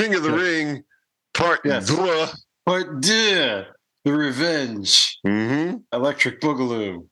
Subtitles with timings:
[0.00, 0.30] King of the.
[0.32, 0.82] Ring,
[1.34, 1.90] part Yes.
[2.64, 3.66] Part deux,
[4.04, 5.76] The Revenge, Mm-hmm.
[5.92, 7.06] Electric Boogaloo.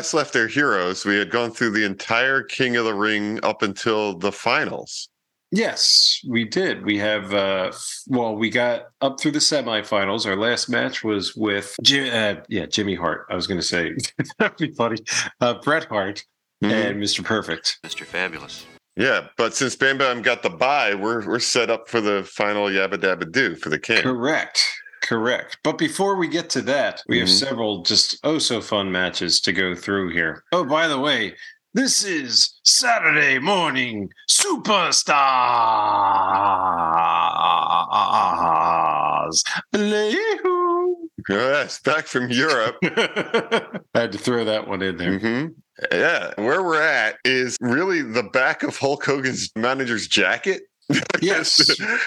[0.00, 3.60] Last left their heroes, we had gone through the entire King of the Ring up
[3.60, 5.10] until the finals.
[5.50, 6.86] Yes, we did.
[6.86, 7.70] We have, uh,
[8.08, 10.24] well, we got up through the semifinals.
[10.24, 13.26] Our last match was with, Jim, uh, yeah, Jimmy Hart.
[13.28, 13.92] I was going to say,
[14.38, 14.96] that'd be funny.
[15.38, 16.24] Uh, Bret Hart
[16.64, 16.70] Mhm.
[16.72, 17.22] and Mr.
[17.22, 17.78] Perfect.
[17.84, 18.06] Mr.
[18.06, 18.64] Fabulous.
[18.96, 22.66] Yeah, but since Bam Bam got the bye, we're we're set up for the final
[22.66, 24.02] Yabba Dabba Do for the King.
[24.02, 24.62] Correct.
[25.02, 25.58] Correct.
[25.64, 27.38] But before we get to that, we have Mhm.
[27.38, 30.44] several just oh so fun matches to go through here.
[30.52, 31.34] Oh, by the way,
[31.74, 35.06] this is Saturday morning superstars.
[41.28, 42.76] Yes, back from Europe.
[42.82, 43.62] I
[43.94, 45.18] had to throw that one in there.
[45.18, 45.46] hmm
[45.92, 50.62] Yeah, where we're at is really the back of Hulk Hogan's manager's jacket.
[51.20, 51.60] Yes.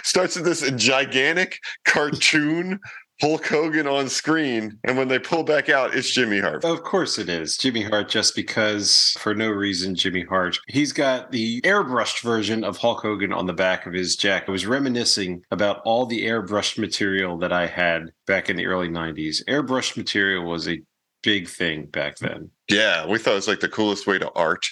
[0.03, 2.80] Starts with this gigantic cartoon
[3.22, 6.66] Hulk Hogan on screen, and when they pull back out, it's Jimmy Hart.
[6.66, 7.58] Of course it is.
[7.58, 10.59] Jimmy Hart, just because for no reason, Jimmy Hart.
[10.67, 14.50] He's got the airbrushed version of Hulk Hogan on the back of his jacket.
[14.50, 18.89] I was reminiscing about all the airbrushed material that I had back in the early
[18.89, 19.44] 90s.
[19.48, 20.81] Airbrushed material was a
[21.22, 22.49] big thing back then.
[22.67, 24.67] Yeah, we thought it was like the coolest way to art.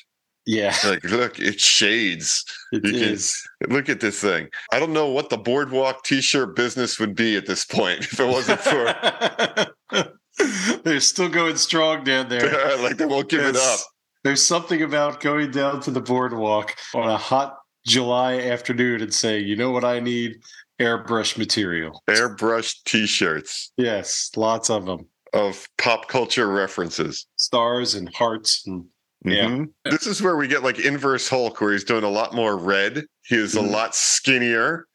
[0.46, 2.44] Yeah, Like, look, it shades.
[2.72, 4.50] it You can- Look at this thing.
[4.72, 8.28] I don't know what the boardwalk t-shirt business would be at this point if it
[8.28, 10.12] wasn't for
[10.84, 12.78] They're still going strong down there.
[12.80, 13.80] like they won't give it up.
[14.24, 19.48] There's something about going down to the boardwalk on a hot July afternoon and saying,
[19.48, 20.38] you know what I need?
[20.80, 22.02] Airbrush material.
[22.10, 25.06] Airbrush t-shirts Yes, lots of them.
[25.34, 27.28] of pop culture references.
[27.36, 28.86] Stars and hearts and
[29.24, 29.46] Yeah.
[29.48, 29.68] Mhm.
[29.86, 33.06] This is where we get like inverse Hulk, where he's doing a lot more red.
[33.28, 33.60] He is Mhm.
[33.60, 34.86] a lot skinnier.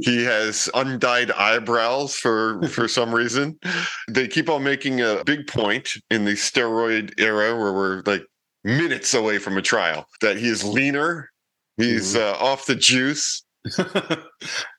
[0.00, 3.58] He has undyed eyebrows for for some reason.
[4.10, 8.24] They keep on making a big point in the steroid era where we're like
[8.64, 11.30] minutes away from a trial that he is leaner.
[11.76, 13.44] He's uh, off the juice.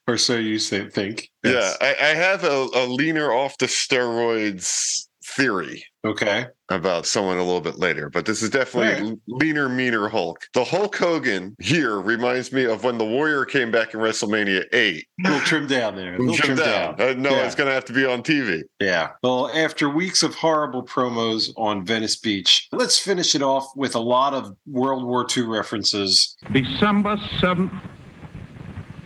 [0.06, 1.30] or so you say, think.
[1.42, 5.84] Yeah, I, I have a, a leaner off the steroids theory.
[6.02, 6.46] Okay.
[6.70, 10.46] about someone a little bit later, but this is definitely leaner, meaner Hulk.
[10.54, 15.04] The Hulk Hogan here reminds me of when the Warrior came back in WrestleMania 8.
[15.26, 16.14] A little trim down there.
[16.14, 16.96] A little Trim trim down.
[16.96, 17.08] down.
[17.08, 17.44] Uh, I know Yeah.
[17.44, 18.62] it's going to have to be on TV.
[18.80, 19.10] Yeah.
[19.22, 24.00] Well, after weeks of horrible promos on Venice Beach, let's finish it off with a
[24.00, 26.36] lot of World War II references.
[26.52, 27.72] December 7th,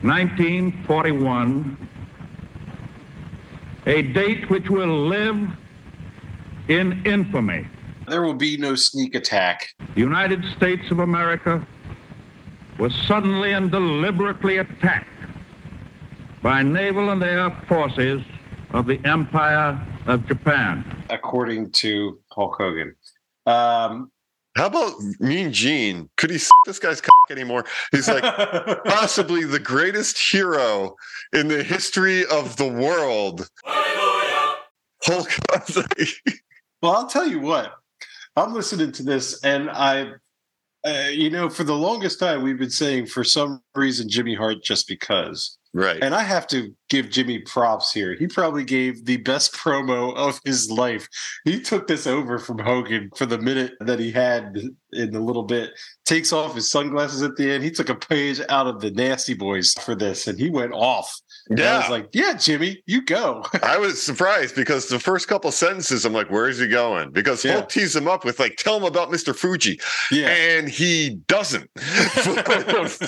[0.03, 1.89] 1941,
[3.87, 5.49] a date which will live
[6.69, 7.67] in infamy.
[8.09, 9.69] There will be no sneak attack.
[9.95, 11.67] The United States of America
[12.79, 15.09] was suddenly and deliberately attacked
[16.43, 18.21] by naval and air forces
[18.73, 21.05] of the Empire of Japan.
[21.09, 22.95] according to Hulk Hogan.
[23.47, 24.11] Um,
[24.57, 26.11] How about Mean Gene?
[26.17, 27.65] Could he s- this guy's cock anymore?
[27.93, 28.23] He's like
[28.85, 30.97] possibly the greatest hero
[31.33, 33.49] in the history of the world.
[35.05, 35.29] Hulk.
[36.85, 37.73] well, I'll tell you what.
[38.37, 40.13] I'm listening to this, and I,
[40.85, 44.63] uh, you know, for the longest time, we've been saying for some reason Jimmy Hart
[44.63, 45.57] just because.
[45.73, 45.99] right.
[46.03, 48.15] And I have to give Jimmy props here.
[48.15, 51.09] He probably gave the best promo of his life.
[51.47, 54.55] He took this over from Hogan for the minute that he had
[54.93, 55.71] in the little bit.
[56.05, 57.65] Takes off his sunglasses at the end.
[57.65, 61.19] He took a page out of the Nasty Boys for this, and he went off.
[61.51, 61.91] And I was Yeah.
[61.91, 66.31] like, "Yeah, Jimmy, you go." I was surprised because the first couple sentences, I'm like,
[66.31, 67.11] where is he going?
[67.11, 67.55] Because Yeah.
[67.55, 69.35] Hulk teased him up with like, tell him about Mr.
[69.37, 69.79] Fuji.
[70.11, 71.69] yeah, And he doesn't.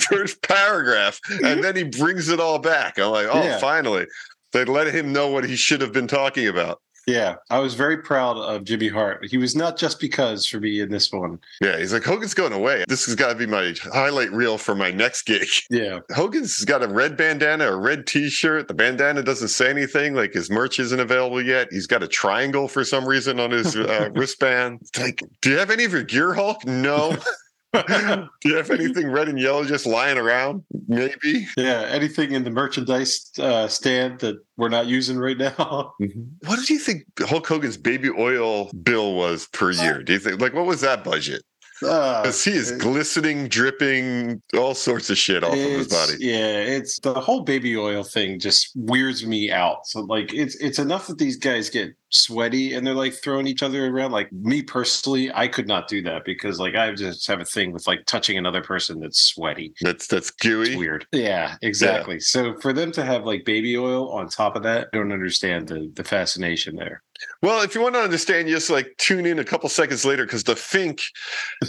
[0.09, 1.19] first paragraph.
[1.43, 2.97] And then he brings it all back.
[2.99, 3.57] I'm like, oh, Yeah.
[3.59, 4.05] finally.
[4.53, 6.81] They let him know what he should have been talking about.
[7.07, 9.25] Yeah, I was very proud of Jimmy Hart.
[9.25, 11.39] He was not just because for me in this one.
[11.61, 12.83] Yeah, he's like Hogan's going away.
[12.89, 15.47] This has got to be my highlight reel for my next gig.
[15.69, 18.67] Yeah, Hogan's got a red bandana, a red T-shirt.
[18.67, 20.15] The bandana doesn't say anything.
[20.15, 21.67] Like his merch isn't available yet.
[21.71, 24.79] He's got a triangle for some reason on his uh, wristband.
[24.81, 26.65] It's like, do you have any of your gear, Hulk?
[26.65, 27.15] No.
[28.41, 30.63] do you have anything red and yellow just lying around?
[30.87, 31.47] Maybe.
[31.57, 31.85] yeah.
[31.89, 35.93] Anything in the merchandise uh, stand that we're not using right now?
[36.45, 40.01] What did you think Hulk Hogan's baby oil bill was per year?
[40.01, 41.43] Do you think like what was that budget?
[41.83, 46.13] Uh, Because he is it- glistening, dripping, all sorts of shit off of his body.
[46.19, 49.85] Yeah, it's the whole baby oil thing just weirds me out.
[49.87, 53.61] So like it's it's enough that these guys get sweaty and they're like throwing each
[53.61, 54.11] other around.
[54.11, 57.71] Like me personally, I could not do that because like I just have a thing
[57.73, 59.73] with like touching another person that's sweaty.
[59.81, 60.75] That's that's It's gooey.
[60.77, 61.05] weird.
[61.11, 62.19] Yeah, exactly.
[62.19, 65.67] So for them to have like baby oil on top of that, I don't understand
[65.67, 67.03] the the fascination there.
[67.41, 70.43] Well, if you want to understand, just like tune in a couple seconds later because
[70.43, 71.01] the Fink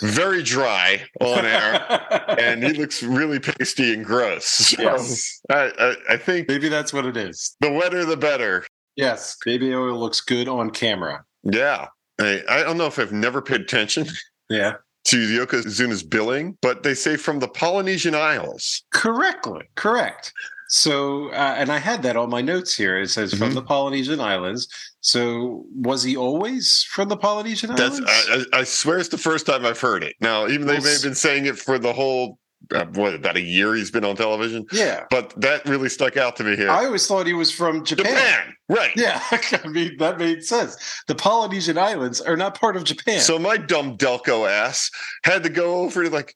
[0.02, 2.34] very dry on air.
[2.38, 4.44] and he looks really pasty and gross.
[4.46, 7.56] So yes, I, I, I think maybe that's what it is.
[7.60, 8.66] the wetter the better.
[8.96, 11.24] Yes, baby oil looks good on camera.
[11.44, 11.86] Yeah.
[12.20, 14.06] I, I don't know if I've never paid attention
[14.50, 14.74] Yeah,
[15.04, 18.82] to Yokozuna's billing, but they say from the Polynesian Isles.
[18.92, 20.32] correctly, correct.
[20.68, 23.00] So, uh, and I had that on my notes here.
[23.00, 23.54] It says from Mhm.
[23.54, 24.68] the Polynesian Islands.
[25.00, 28.48] So, was he always from the Polynesian That's Islands?
[28.52, 30.14] I, I swear it's the first time I've heard it.
[30.20, 32.38] Now, even they Well, may have been saying it for the whole
[32.74, 36.34] uh, what about a year he's been on television, yeah, but that really stuck out
[36.36, 36.68] to me here.
[36.68, 38.06] I always thought he was from Japan.
[38.06, 38.90] Japan, right?
[38.96, 39.22] Yeah,
[39.64, 40.76] I mean that made sense.
[41.06, 43.20] The Polynesian Islands are not part of Japan.
[43.20, 44.90] So my dumb Delco ass
[45.24, 46.34] had to go over to like,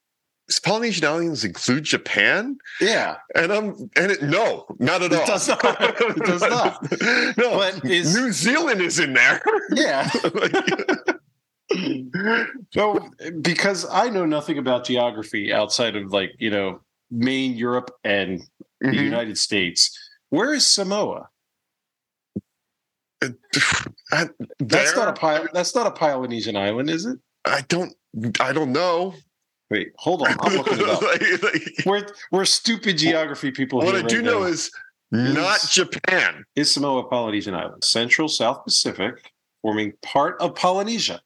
[0.65, 2.59] Polynesian Islands include Japan?
[2.81, 5.23] yeah, And I'm and it no, not at all.
[5.23, 5.65] It does not.
[5.65, 6.83] It does not.
[7.39, 9.41] no, But is- New Zealand is in there.
[9.73, 10.11] yeah.
[10.35, 10.53] Like,
[12.75, 13.09] So,
[13.41, 16.81] because I know nothing about geography outside of like you know
[17.11, 18.43] main Europe, and
[18.81, 19.05] the mhm.
[19.05, 19.97] United States,
[20.29, 21.29] where is Samoa?
[24.13, 24.29] I-
[24.59, 25.49] That's not a.
[25.55, 27.19] That's not a Polynesian island, is it?
[27.47, 27.95] I don't.
[28.41, 29.15] I don't know.
[29.73, 30.37] Wait, hold on.
[30.41, 31.01] I'm looking it up.
[31.03, 33.79] Like- like, We're we're stupid geography people.
[33.79, 34.71] what here I right do know is
[35.11, 36.45] not Japan.
[36.57, 39.31] is Samoa a Polynesian island, Central South Pacific,
[39.63, 41.21] forming part of Polynesia.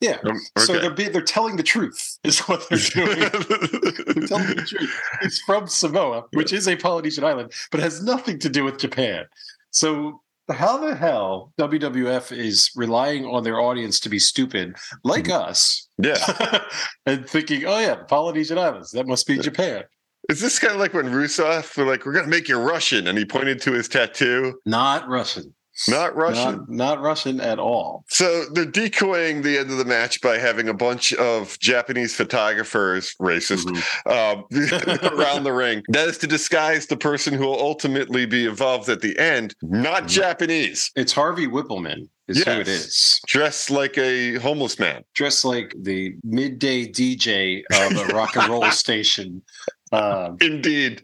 [0.00, 0.16] Yeah.
[0.24, 3.18] Um, So they're they're telling the truth is what they're doing.
[3.20, 5.00] They're telling the truth.
[5.20, 9.26] It's from Samoa, which is a Polynesian island, but has nothing to do with Japan.
[9.72, 15.50] So how the hell WWF is relying on their audience to be stupid, like mm-hmm.
[15.50, 16.64] us, yeah.
[17.06, 18.90] and thinking, "Oh yeah, the Polynesian islands.
[18.92, 19.84] That must be Japan."
[20.28, 23.18] Is this kind of like when Rusev were like, "We're gonna make you Russian," and
[23.18, 24.58] he pointed to his tattoo?
[24.66, 25.54] Not Russian.
[25.88, 26.56] Not Russian.
[26.56, 28.04] Not, not Russian at all.
[28.08, 33.14] So they're decoying the end of the match by having a bunch of Japanese photographers,
[33.20, 33.66] racist,
[34.06, 34.44] um,
[35.18, 35.82] around the ring.
[35.88, 40.04] That is to disguise the person who will ultimately be involved at the end, not
[40.04, 40.08] Mhm.
[40.08, 42.08] Japanese, It's Harvey Wippleman.
[42.28, 43.20] Is who it is.
[43.26, 45.02] Dressed like a homeless man.
[45.14, 49.42] Dressed like the midday DJ of a rock and roll station.
[49.90, 51.02] Um, Indeed.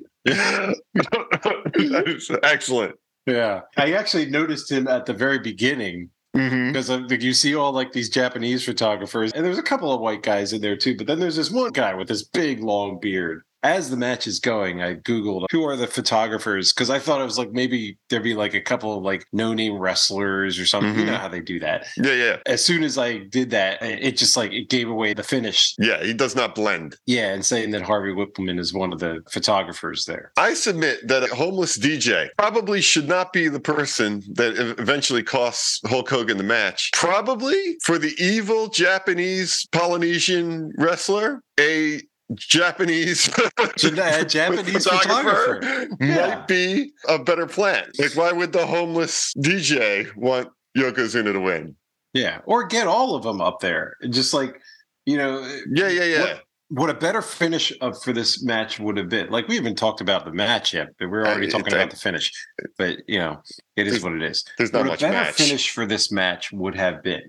[2.43, 2.95] Excellent.
[3.27, 6.69] Yeah, I actually noticed him at the very beginning mm-hmm.
[6.69, 10.23] because like, you see all like these Japanese photographers, and there's a couple of white
[10.23, 10.97] guys in there too.
[10.97, 13.43] But then there's this one guy with this big long beard.
[13.67, 17.25] As the match is going, I googled who are the photographers because I thought it
[17.25, 20.95] was like maybe there'd be like a couple of like no name wrestlers or something.
[20.95, 21.07] You Mhm.
[21.07, 21.87] know how they do that.
[21.97, 22.37] Yeah, yeah.
[22.47, 25.75] As soon as I did that, it it just like it gave away the finish.
[25.79, 26.97] Yeah, he does not blend.
[27.07, 30.31] Yeah, and saying that Harvey Wippleman is one of the photographers there.
[30.37, 35.81] I submit that a homeless DJ probably should not be the person that eventually costs
[35.87, 36.91] Hulk Hogan the match.
[36.95, 42.01] Probably for the evil Japanese Polynesian wrestler, a
[42.35, 43.31] Japanese
[43.77, 45.89] Japanese photographer.
[46.01, 46.29] Yeah.
[46.29, 47.85] might be a better plan.
[47.99, 51.77] Like, why would the homeless DJ want Yokozuna to win?
[52.13, 53.97] Yeah, or get all of them up there.
[54.11, 54.61] Just like
[55.05, 55.41] you know,
[55.73, 56.21] Yeah, yeah, yeah.
[56.21, 59.31] What, what a better finish of, for this match would have been.
[59.31, 62.33] Like we haven't talked about the match yet, but we're already talking about the finish.
[62.77, 63.41] But you know,
[63.77, 64.45] it is what it is.
[64.59, 65.35] There's not what much a better match.
[65.35, 67.23] finish for this match would have been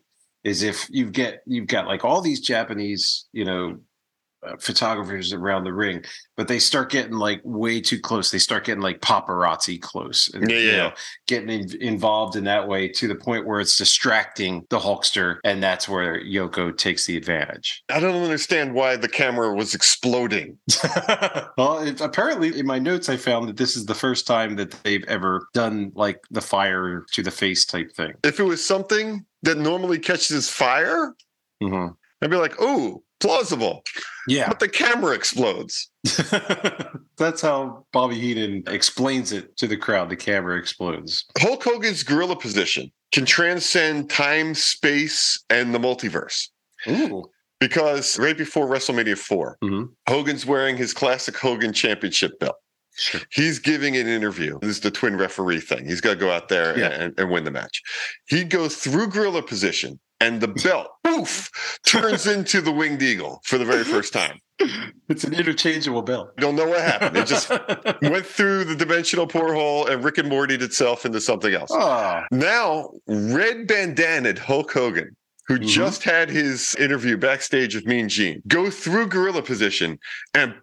[0.44, 3.78] is if you get you've got like all these Japanese, you know,
[4.60, 6.04] photographers around the ring,
[6.36, 8.32] but they start getting like way too close.
[8.32, 10.92] They start getting like paparazzi close, and, Yeah, you know,
[11.28, 15.62] getting in, involved in that way to the point where it's distracting the Hulkster, and
[15.62, 17.84] that's where Yoko takes the advantage.
[17.90, 20.58] I don't understand why the camera was exploding.
[21.58, 24.72] well, it, apparently, in my notes, I found that this is the first time that
[24.84, 28.14] they've ever done like the fire to the face type thing.
[28.24, 31.14] If it was something that normally catches fire,
[31.62, 31.96] Mhm.
[32.22, 33.84] I'd be like, oh, plausible.
[34.28, 35.90] Yeah, But the camera explodes.
[37.18, 40.10] that's how Bobby Heenan explains it to the crowd.
[40.10, 41.26] The camera explodes.
[41.40, 46.50] Hulk Hogan's gorilla position can transcend time, space, and the multiverse.
[46.88, 47.24] Ooh,
[47.60, 49.90] Because right before WrestleMania 4, Mhm.
[50.08, 52.56] Hogan's wearing his classic Hogan championship belt.
[52.96, 53.22] Sure.
[53.32, 54.58] He's giving an interview.
[54.60, 55.86] This is the twin referee thing.
[55.86, 56.90] He's got to go out there Yeah.
[56.90, 57.82] and, and win the match.
[58.28, 61.50] He goes through gorilla position, and the belt, poof,
[61.86, 64.40] turns into the winged eagle for the very first time.
[65.10, 66.36] it's an interchangeable belt.
[66.38, 67.16] Don't know what happened.
[67.16, 67.50] It just
[68.02, 71.70] went through the dimensional porthole and Rick and Morty'd itself into something else.
[71.72, 75.16] Ah, Now, red bandanaed Hulk Hogan,
[75.48, 75.68] who Mhm.
[75.68, 80.00] just had his interview backstage with Mean Gene, go through gorilla position
[80.34, 80.56] and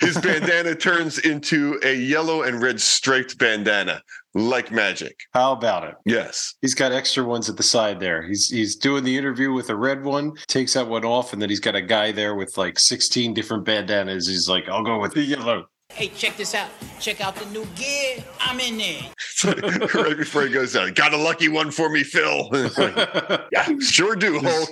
[0.00, 4.02] his bandana turns into a yellow and red striped bandana
[4.34, 5.16] like magic.
[5.32, 5.94] how about it?
[6.04, 6.54] Yes.
[6.60, 8.22] He's got extra ones at the side there.
[8.22, 11.48] He's he's doing the interview with a red one, takes that one off, and then
[11.48, 14.28] he's got a guy there with like 16 different bandanas.
[14.28, 15.66] He's like, I'll go with the yellow.
[15.90, 16.68] Hey, check this out.
[17.00, 18.22] Check out the new gear.
[18.40, 19.02] I'm in there.
[19.94, 22.48] right before he goes down, got a lucky one for me, Phil.
[23.52, 24.70] yeah, sure do, Hulk.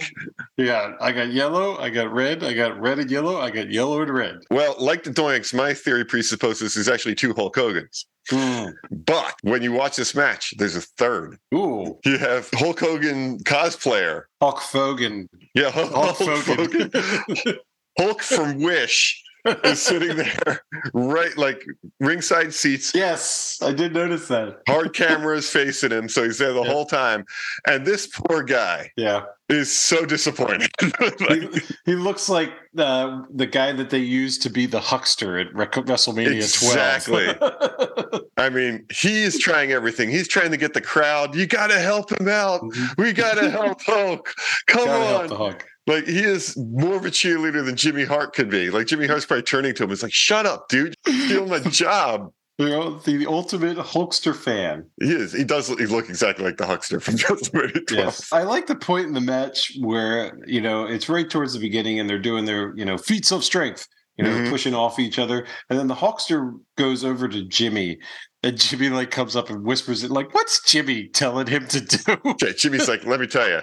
[0.57, 4.03] yeah, I got yellow, I got red, I got red and yellow, I got yellow
[4.03, 4.37] and red.
[4.51, 8.07] Well, like the Doinks, my theory presupposes there's actually two Hulk Hogans.
[8.29, 8.71] Hmm.
[8.91, 11.39] But when you watch this match, there's a third.
[11.55, 14.25] Ooh, You have Hulk Hogan cosplayer.
[14.43, 15.29] Hulk Fogan.
[15.55, 16.91] Yeah, Hulk, Hulk Hogan.
[16.91, 17.59] Fogan.
[17.99, 19.23] Hulk from Wish
[19.65, 20.61] is sitting there,
[20.93, 21.65] right, like
[22.01, 24.61] ringside seats, yes, I did notice that.
[24.69, 26.09] hard cameras facing him.
[26.09, 26.71] So he's there the Yeah.
[26.73, 27.25] whole time.
[27.67, 29.23] And this poor guy Yeah.
[29.49, 30.71] is so disappointed.
[31.01, 35.39] Like, He, he looks like uh, the guy that they used to be the huckster
[35.39, 37.33] at Rec- WrestleMania Exactly.
[37.35, 38.23] 12.
[38.37, 40.11] I mean, he is trying everything.
[40.11, 41.35] He's trying to get the crowd.
[41.35, 42.61] You got to help him out.
[42.99, 44.33] We got to help Hulk.
[44.67, 45.57] Come on.
[45.87, 45.93] The.
[45.93, 48.71] Like he is more of a cheerleader than Jimmy Hart could be.
[48.71, 49.91] Like Jimmy Hart's probably turning to him.
[49.93, 50.95] It's like, shut up, dude.
[51.07, 52.33] You're stealing my job.
[52.59, 54.87] You know, the ultimate Hulkster fan.
[54.99, 55.35] He is.
[55.35, 57.51] He does he look exactly like the Huckster from 12.
[57.91, 58.33] Yes.
[58.33, 62.01] I like the point in the match where, you know, it's right towards the beginning
[62.01, 64.49] and they're doing their, you know, feats of strength, you know, Mhm.
[64.49, 65.47] pushing off each other.
[65.69, 67.99] And then the Hulkster goes over to Jimmy
[68.43, 72.17] and Jimmy like comes up and whispers it like, what's Jimmy telling him to do?
[72.25, 73.61] Okay, Jimmy's like, let me tell you,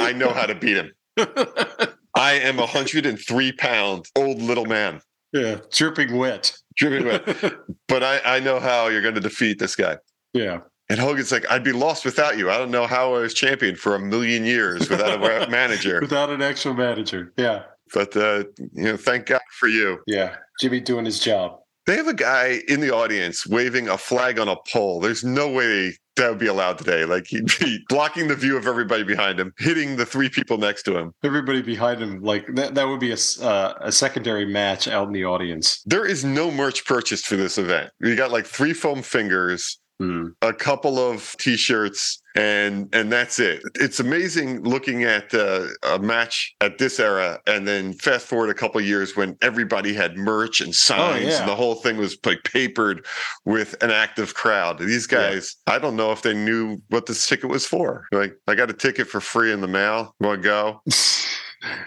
[0.00, 0.92] I know how to beat him.
[1.18, 5.00] I am a 103 pound old little man.
[5.32, 5.56] yeah.
[5.72, 6.56] Dripping wet.
[6.76, 7.54] Dripping wet.
[7.88, 9.98] But I, I know how you're going to defeat this guy.
[10.34, 10.60] yeah.
[10.88, 12.48] And Hogan's like, I'd be lost without you.
[12.48, 16.00] I don't know how I was champion for a million years without a manager.
[16.00, 17.32] Without an actual manager.
[17.36, 17.62] Yeah.
[17.92, 19.98] But uh, you know, thank God for you.
[20.06, 20.36] Yeah.
[20.60, 21.58] Jimmy doing his job.
[21.86, 25.00] They have a guy in the audience waving a flag on a pole.
[25.00, 27.04] There's no way that would be allowed today.
[27.04, 30.82] Like he'd be blocking the view of everybody behind him, hitting the three people next
[30.84, 31.12] to him.
[31.22, 35.12] Everybody behind him, like that, that would be a, uh, a secondary match out in
[35.12, 35.82] the audience.
[35.86, 37.90] There is no merch purchased for this event.
[38.00, 40.26] You got like three foam fingers, Hmm.
[40.42, 43.62] a couple of t-shirts, and and that's it.
[43.74, 48.54] It's amazing looking at uh, a match at this era, and then fast forward a
[48.54, 51.40] couple years when everybody had merch and signs, yeah.
[51.40, 53.04] and the whole thing was like papered
[53.44, 54.78] with an active crowd.
[54.78, 55.30] These Yeah.
[55.32, 58.06] guys, I don't know if they knew what this ticket was for.
[58.12, 60.14] Like, I got a ticket for free in the mail.
[60.20, 60.80] Want to go?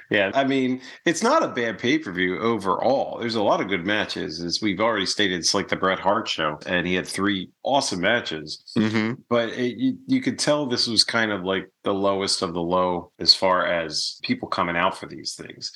[0.10, 3.20] yeah, I mean, it's not a bad pay per view overall.
[3.20, 5.40] There's a lot of good matches, as we've already stated.
[5.40, 8.64] It's like the Bret Hart show, and he had three awesome matches.
[8.78, 9.22] Mm-hmm.
[9.30, 12.62] But it, you, you could tell this was kind of like the lowest of the
[12.62, 15.72] low as far as people coming out for these things.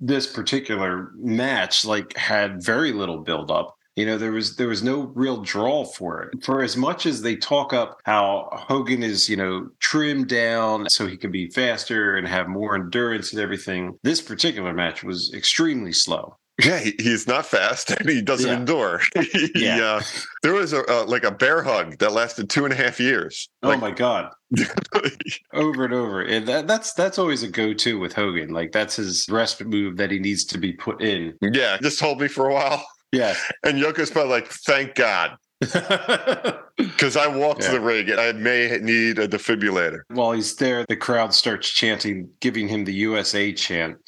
[0.00, 3.76] This particular match, like, had very little build up.
[4.00, 6.42] You know, there was there was no real draw for it.
[6.42, 11.06] For as much as they talk up how Hogan is, you know, trimmed down so
[11.06, 15.92] he can be faster and have more endurance and everything, this particular match was extremely
[15.92, 16.34] slow.
[16.64, 18.56] Yeah, he, he's not fast and he doesn't Yeah.
[18.56, 19.00] endure.
[19.32, 19.96] He, Yeah.
[19.96, 20.00] uh,
[20.42, 23.50] there was a uh, like a bear hug that lasted two and a half years.
[23.62, 24.30] Oh Like, my god.
[25.52, 26.22] over and over.
[26.22, 28.50] And that, that's that's always a go-to with Hogan.
[28.50, 31.34] Like that's his respite move that he needs to be put in.
[31.42, 32.82] yeah, just hold me for a while.
[33.12, 33.34] Yeah.
[33.64, 35.36] And Yoko's probably like, thank God.
[36.76, 37.72] Because I walked to Yeah.
[37.74, 40.00] the ring and I may need a defibrillator.
[40.08, 43.98] While he's there, the crowd starts chanting, giving him the USA chant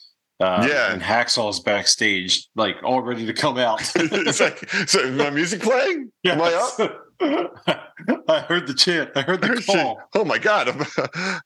[0.40, 0.92] Uh, Yeah.
[0.92, 3.82] and Hacksaw's backstage, like all ready to come out.
[3.94, 6.10] it's like, so is my music playing?
[6.24, 6.98] Am I up?
[8.28, 9.10] I heard the chant.
[9.14, 10.00] I heard the call.
[10.14, 10.84] Oh my god, am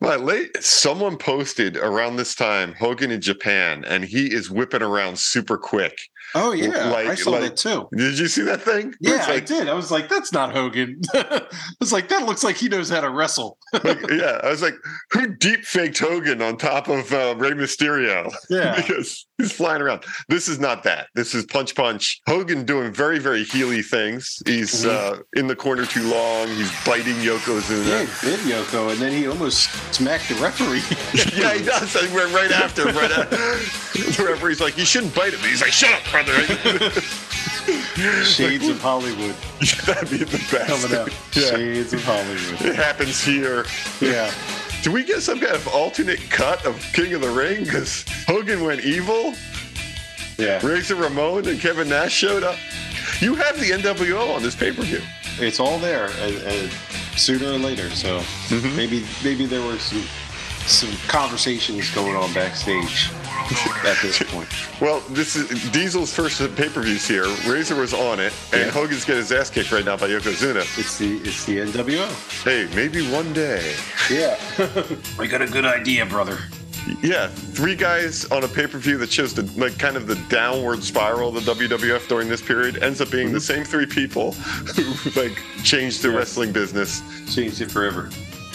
[0.02, 0.56] I late?
[0.62, 5.98] Someone posted around this time Hogan in Japan, and he is whipping around super quick.
[6.34, 7.88] Oh yeah, Like- I saw like- that too.
[7.96, 8.94] Did you see that thing?
[9.00, 9.68] Yeah, It's I did.
[9.68, 11.00] I was like, that's not Hogan.
[11.80, 13.58] it's like that looks like he knows how to wrestle.
[13.84, 14.74] like, yeah, I was like,
[15.12, 18.32] who deep faked Hogan on top of uh, Rey Mysterio?
[18.50, 18.76] Yeah.
[18.76, 20.04] because he's flying around.
[20.28, 21.08] This is not that.
[21.14, 22.20] This is punch punch.
[22.26, 24.40] Hogan doing very very heely things.
[24.46, 24.88] He's Mhm.
[25.18, 26.48] uh, in the corner too long.
[26.48, 27.86] He's biting Yokozuna.
[27.86, 30.82] Yeah, he did Yoko, and then he almost smacked the referee.
[31.38, 31.96] Yeah, he does.
[31.96, 32.84] I right after.
[32.86, 33.36] Right after.
[33.36, 35.40] The referee's like, you shouldn't bite him.
[35.40, 36.02] He's like, shut up,
[38.24, 39.34] Shades of Hollywood
[39.86, 40.66] That'd be the best.
[40.68, 41.10] coming out.
[41.34, 41.50] Yeah.
[41.50, 42.60] Shades of Hollywood.
[42.62, 43.64] It happens here.
[44.00, 44.32] Yeah.
[44.82, 47.64] Do we get some kind of alternate cut of King of the Ring?
[47.64, 49.34] Because Hogan went evil,
[50.38, 50.64] Yeah.
[50.64, 52.56] Razor Ramon and Kevin Nash showed up.
[53.20, 55.00] You have the NWO on this pay per view.
[55.38, 56.68] It's all there uh, uh,
[57.16, 57.90] sooner or later.
[57.90, 58.76] So Mm-hmm.
[58.76, 60.02] maybe maybe there were some
[60.66, 63.10] some conversations going on backstage
[63.84, 64.48] at this point.
[64.80, 67.26] Well, this is Diesel's first pay per views here.
[67.46, 68.70] Razor was on it, and Yeah.
[68.70, 70.62] Hogan's getting his ass kicked right now by Yokozuna.
[70.78, 72.08] It's the it's the NWO.
[72.44, 73.74] Hey, maybe one day.
[74.10, 74.38] Yeah.
[75.18, 76.38] we got a good idea, brother.
[77.02, 80.14] Yeah, three guys on a pay per view that shows the like kind of the
[80.28, 83.54] downward spiral of the WWF during this period ends up being the mm-hmm.
[83.54, 86.18] same three people who like changed the Yeah.
[86.18, 87.02] wrestling business
[87.34, 88.08] Changed it forever.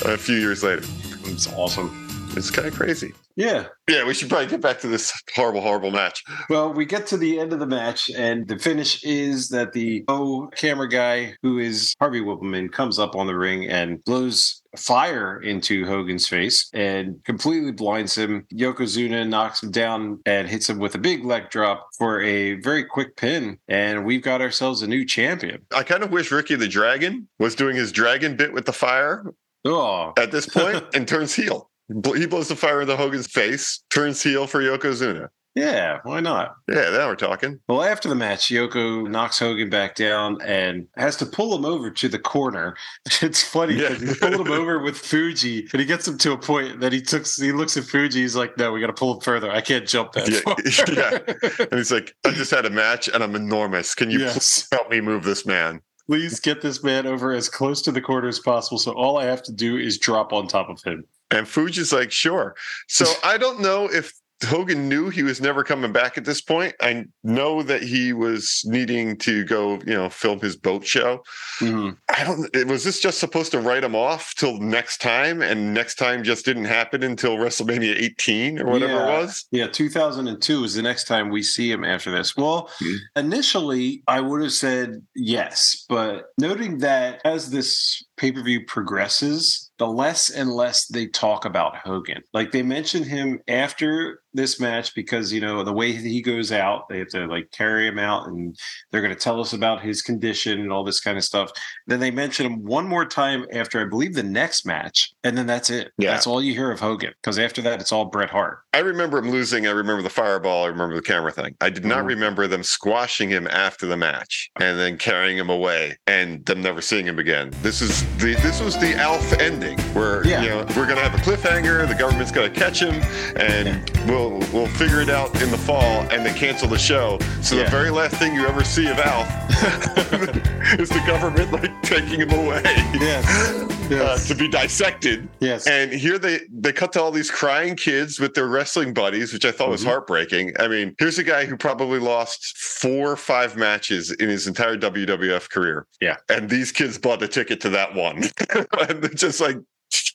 [0.06, 0.84] a few years later.
[1.26, 2.01] It's awesome.
[2.36, 3.14] It's kind of crazy.
[3.36, 3.66] Yeah.
[3.90, 6.24] Yeah, we should probably get back to this horrible, horrible match.
[6.50, 10.06] Well, we get to the end of the match, and the finish is that the
[10.08, 15.42] O camera guy, who is Harvey Wippleman, comes up on the ring and blows fire
[15.42, 18.46] into Hogan's face and completely blinds him.
[18.54, 22.86] Yokozuna knocks him down and hits him with a big leg drop for a very
[22.86, 25.66] quick pin, and we've got ourselves a new champion.
[25.76, 29.26] I kind of wish Ricky the Dragon was doing his dragon bit with the fire
[29.64, 31.70] Oh, at this point and turns heel.
[32.16, 35.28] He blows the fire into Hogan's face, turns heel for Yokozuna.
[35.56, 36.56] yeah, why not?
[36.70, 37.60] Yeah, now we're talking.
[37.68, 41.92] Well, after the match, Yoko knocks Hogan back down and has to pull him over
[41.92, 42.76] to the corner.
[43.22, 43.90] It's funny Yeah.
[43.90, 46.94] because he pulled him over with Fuji, and he gets him to a point that
[46.94, 47.26] he took.
[47.28, 48.22] He looks at Fuji.
[48.22, 49.52] He's like, "No, we got to pull him further.
[49.52, 50.56] I can't jump that Yeah, far."
[51.60, 51.66] yeah.
[51.70, 53.94] And he's like, I just had a match and I'm enormous.
[53.94, 54.34] Can you Yes.
[54.34, 55.82] please help me move this man?
[56.08, 58.78] Please get this man over as close to the corner as possible.
[58.78, 61.06] So all I have to do is drop on top of him.
[61.32, 62.56] And Fuji's like, sure.
[62.88, 64.14] So I don't know if
[64.44, 66.74] Hogan knew he was never coming back at this point.
[66.82, 71.22] I know that he was needing to go, you know, film his boat show.
[71.62, 72.50] I don't.
[72.68, 76.44] Was this just supposed to write him off till next time, and next time just
[76.44, 79.04] didn't happen until WrestleMania 18 or whatever Yeah.
[79.04, 79.46] it was?
[79.52, 82.36] Yeah, 2002 is the next time we see him after this.
[82.36, 82.96] Well, Hmm.
[83.16, 89.70] initially, I would have said yes, but noting that as this pay per view progresses,
[89.82, 92.22] the less and less they talk about Hogan.
[92.34, 96.52] Like they mention him after this match because, you know, the way that he goes
[96.52, 98.58] out, they have to like carry him out and
[98.92, 101.52] they're going to tell us about his condition and all this kind of stuff.
[101.88, 105.14] Then they mention him one more time after, I believe, the next match.
[105.24, 105.92] And then that's it.
[105.98, 106.12] Yeah.
[106.12, 108.60] That's all you hear of Hogan because after that, it's all Bret Hart.
[108.74, 109.68] I remember him losing.
[109.68, 110.64] I remember the fireball.
[110.64, 111.56] I remember the camera thing.
[111.60, 112.08] I did not Mhm.
[112.08, 116.82] remember them squashing him after the match and then carrying him away and them never
[116.82, 117.52] seeing him again.
[117.62, 120.42] This is the this was the Alf ending where Yeah.
[120.42, 121.88] you know we're gonna have a cliffhanger.
[121.88, 122.96] The government's gonna catch him
[123.36, 124.21] and we'll
[124.54, 126.02] we'll figure it out in the fall.
[126.12, 127.20] And they cancel the show.
[127.42, 127.66] So Yeah.
[127.66, 129.28] the very last thing you ever see of Alf
[130.80, 132.62] is the government like taking him away.
[132.94, 133.68] Yes.
[133.92, 135.68] Uh, to be dissected, Yes.
[135.68, 139.44] and here they they cut to all these crying kids with their wrestling buddies, which
[139.44, 139.88] I thought was Mhm.
[139.88, 140.54] heartbreaking.
[140.60, 144.78] I mean, here's a guy who probably lost four or five matches in his entire
[144.78, 145.88] WWF career.
[146.00, 146.16] Yeah.
[146.30, 148.24] And these kids bought a ticket to that one.
[148.88, 149.58] and they're just like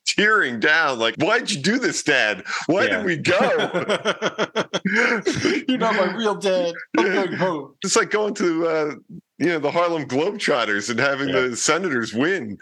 [0.06, 2.44] tearing down, like, why'd you do this, Dad?
[2.66, 2.96] Why Yeah.
[2.98, 3.40] did we go?
[5.68, 6.74] You're not my real dad.
[6.98, 7.74] I'm going home.
[7.82, 8.94] it's like going to uh,
[9.38, 11.40] you know the Harlem Globetrotters and having Yeah.
[11.48, 12.58] the Senators win.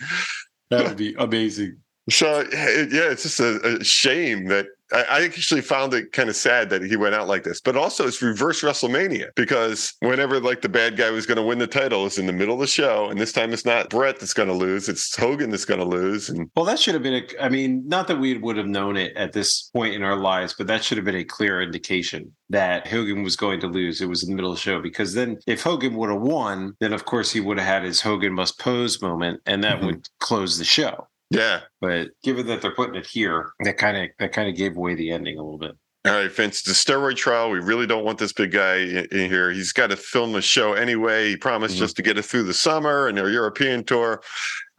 [0.70, 1.78] That would be amazing.
[2.10, 6.70] So yeah, it's just a, a shame that I, actually found it kind of sad
[6.70, 7.60] that he went out like this.
[7.60, 11.58] But also, it's reverse WrestleMania because whenever like the bad guy was going to win
[11.58, 14.20] the title, is in the middle of the show, and this time it's not Bret
[14.20, 16.28] that's going to lose; it's Hogan that's going to lose.
[16.28, 17.44] And Well, that should have been a.
[17.44, 20.54] I mean, not that we would have known it at this point in our lives,
[20.56, 24.00] but that should have been a clear indication that Hogan was going to lose.
[24.00, 26.74] It was in the middle of the show because then, if Hogan would have won,
[26.80, 29.86] then of course he would have had his Hogan must pose moment, and that Mhm.
[29.86, 31.08] would close the show.
[31.34, 34.76] Yeah, But given that they're putting it here, that kind of that kind of gave
[34.76, 35.72] away the ending a little bit.
[36.06, 37.50] all right, Vince, the steroid trial.
[37.50, 39.50] We really don't want this big guy in, in here.
[39.50, 41.30] He's got to film a show anyway.
[41.30, 41.78] He promised Mhm.
[41.78, 44.20] just to get it through the summer and their European tour.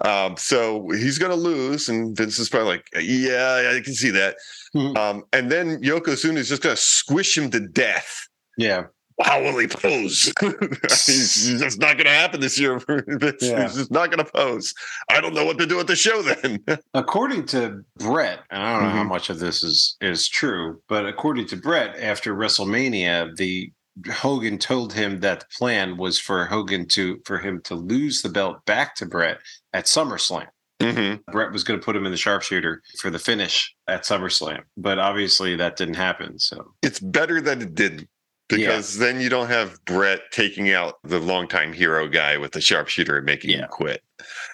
[0.04, 1.90] Um, so he's going to lose.
[1.90, 4.36] And Vince is probably like, yeah, I can see that.
[4.76, 4.96] Mhm.
[4.98, 8.28] Um, and then Yokozuna is just going to squish him to death.
[8.58, 8.84] Yeah.
[9.24, 10.32] How will he pose?
[10.42, 12.80] He's just not going to happen this year.
[13.08, 13.42] Vince.
[13.44, 13.64] Yeah.
[13.64, 14.74] He's just not going to pose.
[15.10, 16.64] I don't know what to do at the show then.
[16.94, 19.08] According to Bret, and I don't know how Mhm.
[19.10, 23.72] much of this is is true, but according to Bret, after WrestleMania, the
[24.12, 28.30] Hogan told him that the plan was for Hogan to for him to lose the
[28.30, 29.38] belt back to Bret
[29.74, 30.48] at SummerSlam.
[30.82, 31.22] Mhm.
[31.32, 35.00] Bret was going to put him in the sharpshooter for the finish at SummerSlam, but
[35.00, 36.38] obviously that didn't happen.
[36.38, 38.10] So It's better that it didn't.
[38.52, 38.58] Yeah.
[38.58, 43.18] Because then you don't have Bret taking out the longtime hero guy with the sharpshooter
[43.18, 43.64] and making Yeah.
[43.64, 44.04] him quit.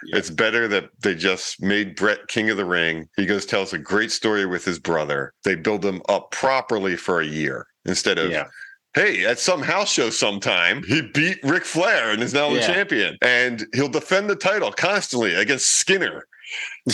[0.05, 0.17] Yeah.
[0.17, 3.09] It's better that they just made Bret king of the ring.
[3.17, 5.33] He goes tells a great story with his brother.
[5.43, 8.45] They build him up properly for a year instead of yeah,
[8.93, 12.67] hey, at some house show sometime, he beat Ric Flair and is now the Yeah.
[12.67, 13.17] champion.
[13.21, 16.25] And he'll defend the title constantly against Skinner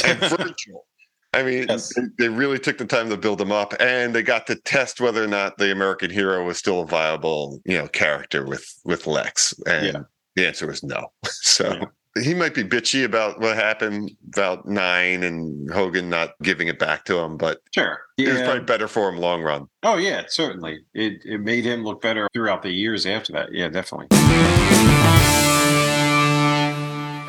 [0.04, 0.87] and Virgil.
[1.34, 1.94] I mean, Yes.
[1.94, 5.00] they, they really took the time to build them up, and they got to test
[5.02, 9.06] whether or not the American hero was still a viable, you know, character with with
[9.08, 9.54] Lex.
[9.68, 10.02] And Yeah.
[10.36, 11.12] the answer was no.
[11.26, 11.80] So
[12.24, 17.06] he might be bitchy about what happened about nine and Hogan not giving it back
[17.06, 18.00] to him, but sure.
[18.18, 19.68] it was probably better for him long run.
[19.84, 20.80] Oh yeah, certainly.
[20.96, 23.50] It it made him look better throughout the years after that.
[23.54, 24.08] Yeah, definitely.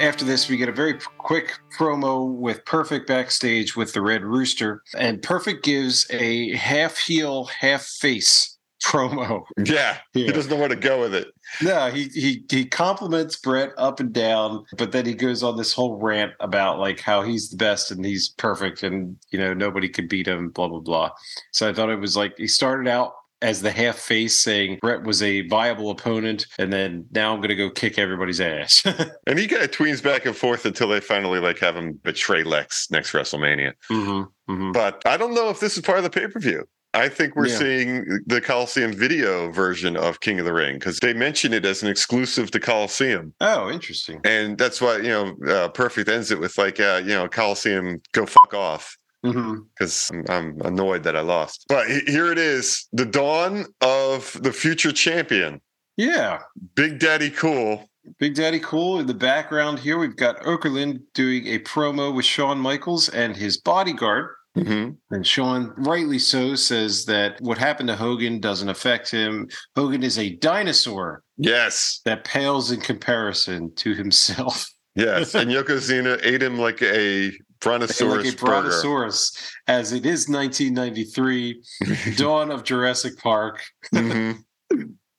[0.01, 4.83] After this, we get a very quick promo with Perfect backstage with the Red Rooster,
[4.97, 9.43] and Perfect gives a half heel, half face promo.
[9.65, 11.29] Yeah, he doesn't know where to go with it.
[11.61, 15.73] No, he he he compliments Bret up and down, but then he goes on this
[15.73, 19.89] whole rant about like how he's the best and he's perfect and you know nobody
[19.89, 21.11] could beat him, blah blah blah.
[21.53, 25.03] So I thought it was like he started out as the half face saying Bret
[25.05, 28.83] was a viable opponent, and then now I'm gonna go kick everybody's ass.
[29.27, 32.43] And he kind of tweens back and forth until they finally like have him betray
[32.43, 33.73] Lex next WrestleMania.
[33.89, 36.65] hmm hmm But I don't know if this is part of the pay per view.
[36.95, 37.59] I think we're Yeah.
[37.59, 41.83] seeing the Coliseum video version of King of the Ring because they mention it as
[41.83, 43.35] an exclusive to Coliseum.
[43.43, 44.21] Oh, interesting.
[44.25, 48.01] And that's why, you know, uh, Perfect ends it with like, uh, you know, Coliseum,
[48.13, 51.65] go fuck off because I'm, I'm annoyed that I lost.
[51.69, 55.61] But here it is the dawn of the future champion,
[55.97, 56.39] Yeah.
[56.75, 57.89] Big Daddy Cool.
[58.19, 59.99] Big Daddy Cool in the background here.
[59.99, 64.31] We've got Okerlund doing a promo with Shawn Michaels and his bodyguard.
[64.57, 64.97] Mhm.
[65.11, 69.49] And Shawn, rightly so, says that what happened to Hogan doesn't affect him.
[69.77, 72.01] Hogan is a dinosaur Yes.
[72.07, 74.67] that pales in comparison to himself.
[74.95, 75.35] Yes.
[75.35, 78.25] And Yokozuna ate him like a brontosaurus.
[78.25, 78.53] like a burger.
[78.63, 81.63] brontosaurus, as it is 1993,
[82.17, 83.63] dawn of Jurassic Park.
[83.95, 84.45] Mhm.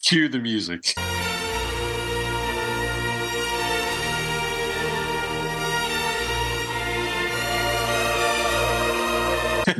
[0.03, 0.93] Cue the music.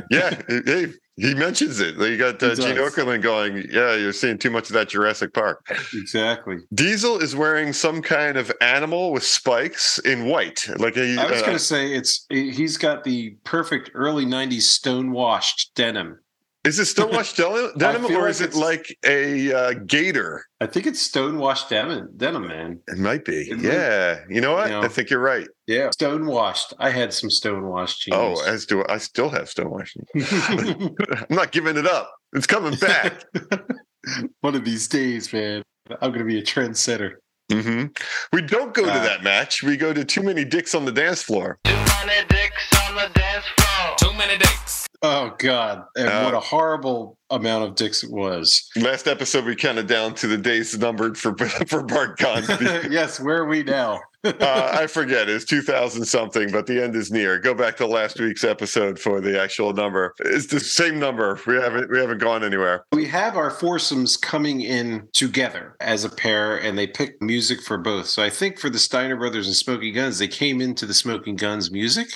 [0.10, 1.98] Yeah, hey, he mentions it.
[1.98, 2.76] You got uh, Gene.
[2.76, 6.58] Okerlund going, "Yeah, you're seeing too much of that Jurassic Park." Exactly.
[6.74, 11.18] Diesel is wearing some kind of animal with spikes in white, like a.
[11.18, 16.20] I was uh, going to say it's he's got the perfect early 90s stonewashed denim.
[16.70, 20.44] Is it stonewashed denim, denim or like is it like a uh, gator?
[20.62, 22.80] I think it's stonewashed denim, denim man.
[22.88, 23.50] It might be.
[23.50, 24.68] It might- yeah, you know what?
[24.68, 24.82] you know.
[24.82, 25.48] I think you're right.
[25.68, 25.90] Yeah.
[25.92, 26.74] Stonewashed.
[26.80, 28.18] I had some stonewashed jeans.
[28.18, 28.98] Oh, as do I.
[28.98, 29.98] Still have stonewashed.
[30.16, 30.96] I'm
[31.30, 32.12] not giving it up.
[32.34, 33.24] It's coming back.
[34.42, 35.64] One of these days, man,
[36.02, 37.14] I'm going to be a trendsetter.
[37.52, 37.86] hmm
[38.32, 39.64] We don't go to Uh, that match.
[39.64, 41.58] We go to too many dicks on the dance floor.
[41.66, 43.96] Too many dicks on the dance floor.
[43.98, 44.86] Too many dicks.
[45.02, 45.84] Oh God!
[45.96, 48.70] And Uh, what a horrible amount of dicks it was.
[48.76, 52.66] Last episode, we counted down to the days numbered for for Bart Cosby.
[52.90, 54.02] yes, where are we now?
[54.26, 57.40] uh, I forget it's 2000 something, but the end is near.
[57.40, 60.14] Go back to last week's episode for the actual number.
[60.20, 61.40] It's the same number.
[61.48, 62.84] We haven't we haven't gone anywhere.
[62.92, 67.78] we have our foursomes coming in together as a pair, and they pick music for
[67.78, 68.08] both.
[68.08, 71.38] So I think for the Steiner Brothers and Smoking Guns, they came into the Smoking
[71.38, 72.10] Guns music.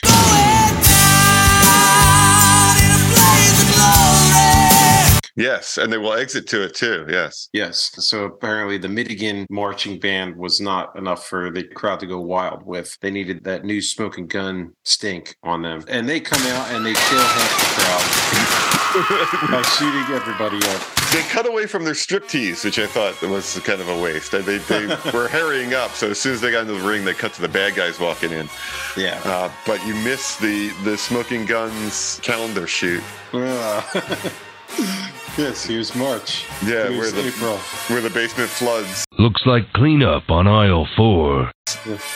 [5.36, 7.06] Yes, and they will exit to it too.
[7.10, 7.50] Yes.
[7.54, 7.92] Yes.
[7.98, 12.64] So apparently the Michigan marching band was not enough for the crowd to go wild
[12.64, 12.98] with.
[13.02, 15.84] They needed that new smoking gun stink on them.
[15.88, 21.03] And they come out and they kill half the crowd by shooting everybody up.
[21.14, 24.32] They cut away from their striptease, which I thought was kind of a waste.
[24.32, 27.06] They, they, they were hurrying up, so as soon as they got into the ring,
[27.06, 28.50] they cut to the bad guys walking in.
[28.98, 29.22] Yeah.
[29.24, 33.04] Uh, but you missed the the smoking guns calendar shoot.
[33.32, 33.82] Uh,
[35.38, 36.46] Yes, here's March.
[36.64, 37.58] Yeah, Here's where the April.
[37.88, 39.06] where the basement floods.
[39.20, 41.52] Looks like cleanup on aisle four.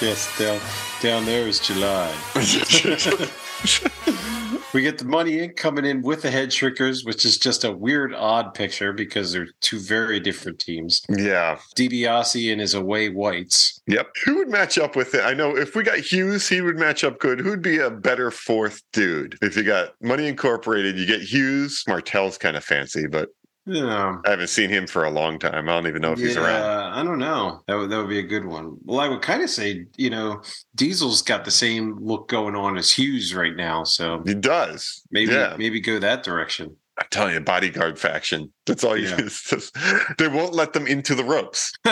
[0.02, 0.60] Yes, down
[1.02, 2.14] down there is July.
[4.58, 4.78] Mm-hmm.
[4.78, 7.72] we get the money in coming in with the head shrinkers, which is just a
[7.72, 11.02] weird, odd picture because they're two very different teams.
[11.10, 11.58] yeah.
[11.76, 13.82] DiBiase and his away whites.
[13.88, 14.10] Yep.
[14.26, 15.22] Who would match up with it?
[15.24, 17.40] I know if we got Hughes, he would match up good.
[17.40, 19.38] Who'd be a better fourth dude?
[19.42, 21.84] If you got Money Incorporated, you get Hughes.
[21.88, 23.30] Martel's kind of fancy, but
[23.68, 24.18] Yeah.
[24.26, 25.68] I haven't seen him for a long time.
[25.68, 26.94] I don't even know if he's around.
[26.94, 27.62] I don't know.
[27.68, 28.78] That would, that would be a good one.
[28.86, 30.42] Well, I would kind of say, you know,
[30.76, 33.84] Diesel's got the same look going on as Hughes right now.
[33.84, 35.04] So He does.
[35.12, 35.56] maybe Yeah.
[35.58, 36.76] maybe go that direction.
[37.00, 38.52] I'm telling you, bodyguard faction.
[38.66, 39.18] That's all you Yeah.
[39.18, 39.76] just-
[40.18, 41.72] They won't let them into the ropes.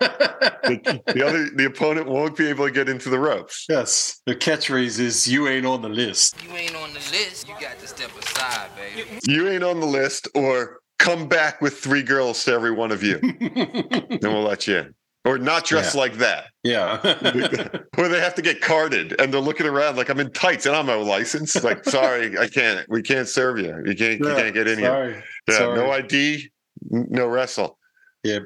[0.00, 3.64] The, the other the opponent won't be able to get into the ropes.
[3.70, 4.20] yes.
[4.26, 7.78] The catchphrase is "You ain't on the list." You ain't on the list, you got
[7.78, 9.08] to step aside, baby.
[9.24, 13.02] You ain't on the list, or come back with three girls to every one of
[13.02, 13.18] you.
[13.22, 14.94] and we'll let you in.
[15.24, 16.46] Or not dressed like that.
[16.62, 17.00] yeah.
[17.96, 20.74] Where they have to get carded and they're looking around like I'm in tights and
[20.74, 21.62] I'm a license.
[21.62, 22.88] Like, sorry, I can't.
[22.88, 23.76] We can't serve you.
[23.84, 24.20] You can't.
[24.20, 25.22] You can't get in here.
[25.48, 25.76] Yeah, Sorry.
[25.76, 26.48] no ID,
[26.90, 27.78] no wrestle.
[28.24, 28.44] Yep.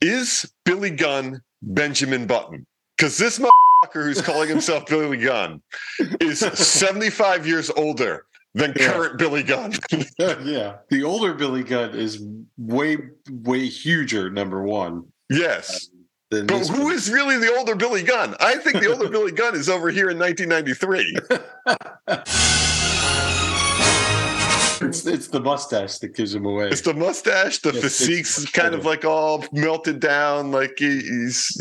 [0.00, 2.66] Is Billy Gunn Benjamin Button?
[2.96, 5.62] Because this motherfucker who's calling himself Billy Gunn
[6.20, 8.92] is 75 years older than Yeah.
[8.92, 9.72] current Billy Gunn.
[10.18, 10.76] yeah.
[10.88, 12.22] The older Billy Gunn is
[12.56, 12.96] way
[13.30, 14.30] way huger.
[14.30, 15.04] Number one.
[15.30, 15.88] yes.
[15.92, 16.92] Um, than But who one.
[16.94, 18.34] is really the older Billy Gunn?
[18.40, 21.18] I think the older Billy Gunn is over here in 1993.
[24.80, 26.68] It's, it's the mustache that gives him away.
[26.68, 31.56] It's the mustache, the Yes, physique's kind of like all melted down, like he- he's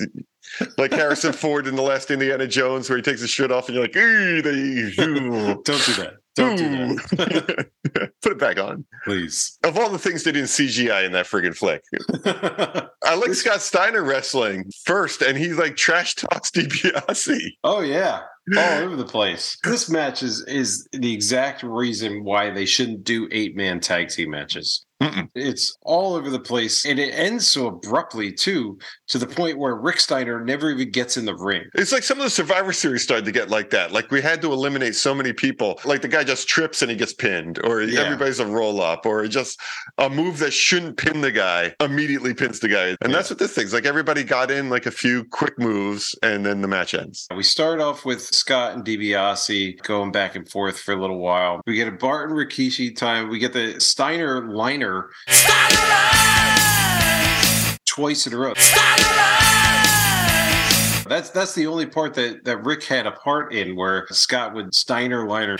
[0.77, 3.75] like Harrison Ford in the last Indiana Jones, where he takes his shirt off and
[3.75, 4.49] you're like, ooh, they,
[5.03, 6.15] ooh, Don't do that.
[6.35, 6.95] Don't do hmm.
[7.15, 7.69] that.
[8.21, 8.85] Put it back on.
[9.03, 9.57] Please.
[9.63, 11.83] Of all the things they did in CGI in that friggin' flick,
[13.03, 17.39] I like Scott Steiner wrestling first, and he like trash talks DiBiase.
[17.63, 18.21] oh yeah.
[18.57, 19.57] All over the place.
[19.63, 24.31] This match is is the exact reason why they shouldn't do eight man tag team
[24.31, 24.85] matches.
[25.01, 25.27] Mm-mm.
[25.35, 28.77] It's all over the place, and it ends so abruptly too,
[29.09, 31.63] to the point where Rick Steiner never even gets in the ring.
[31.75, 33.91] It's like some of the Survivor Series started to get like that.
[33.91, 35.77] Like we had to eliminate so many people.
[35.83, 38.01] Like the guy just trips and he gets pinned, or Yeah.
[38.01, 39.59] everybody's a roll up, or just
[39.97, 42.89] a move that shouldn't pin the guy immediately pins the guy.
[42.89, 43.17] And Yeah.
[43.17, 43.85] that's what this thing's like.
[43.85, 47.27] Everybody got in like a few quick moves, and then the match ends.
[47.35, 51.61] We start off with Scott and DiBiase going back and forth for a little while.
[51.65, 53.29] We get a Barton Rikishi time.
[53.29, 55.09] We get the Steiner liner
[57.85, 58.53] twice in a row.
[61.07, 64.73] That's that's the only part that, that Rick had a part in where Scott would
[64.73, 65.57] Steiner liner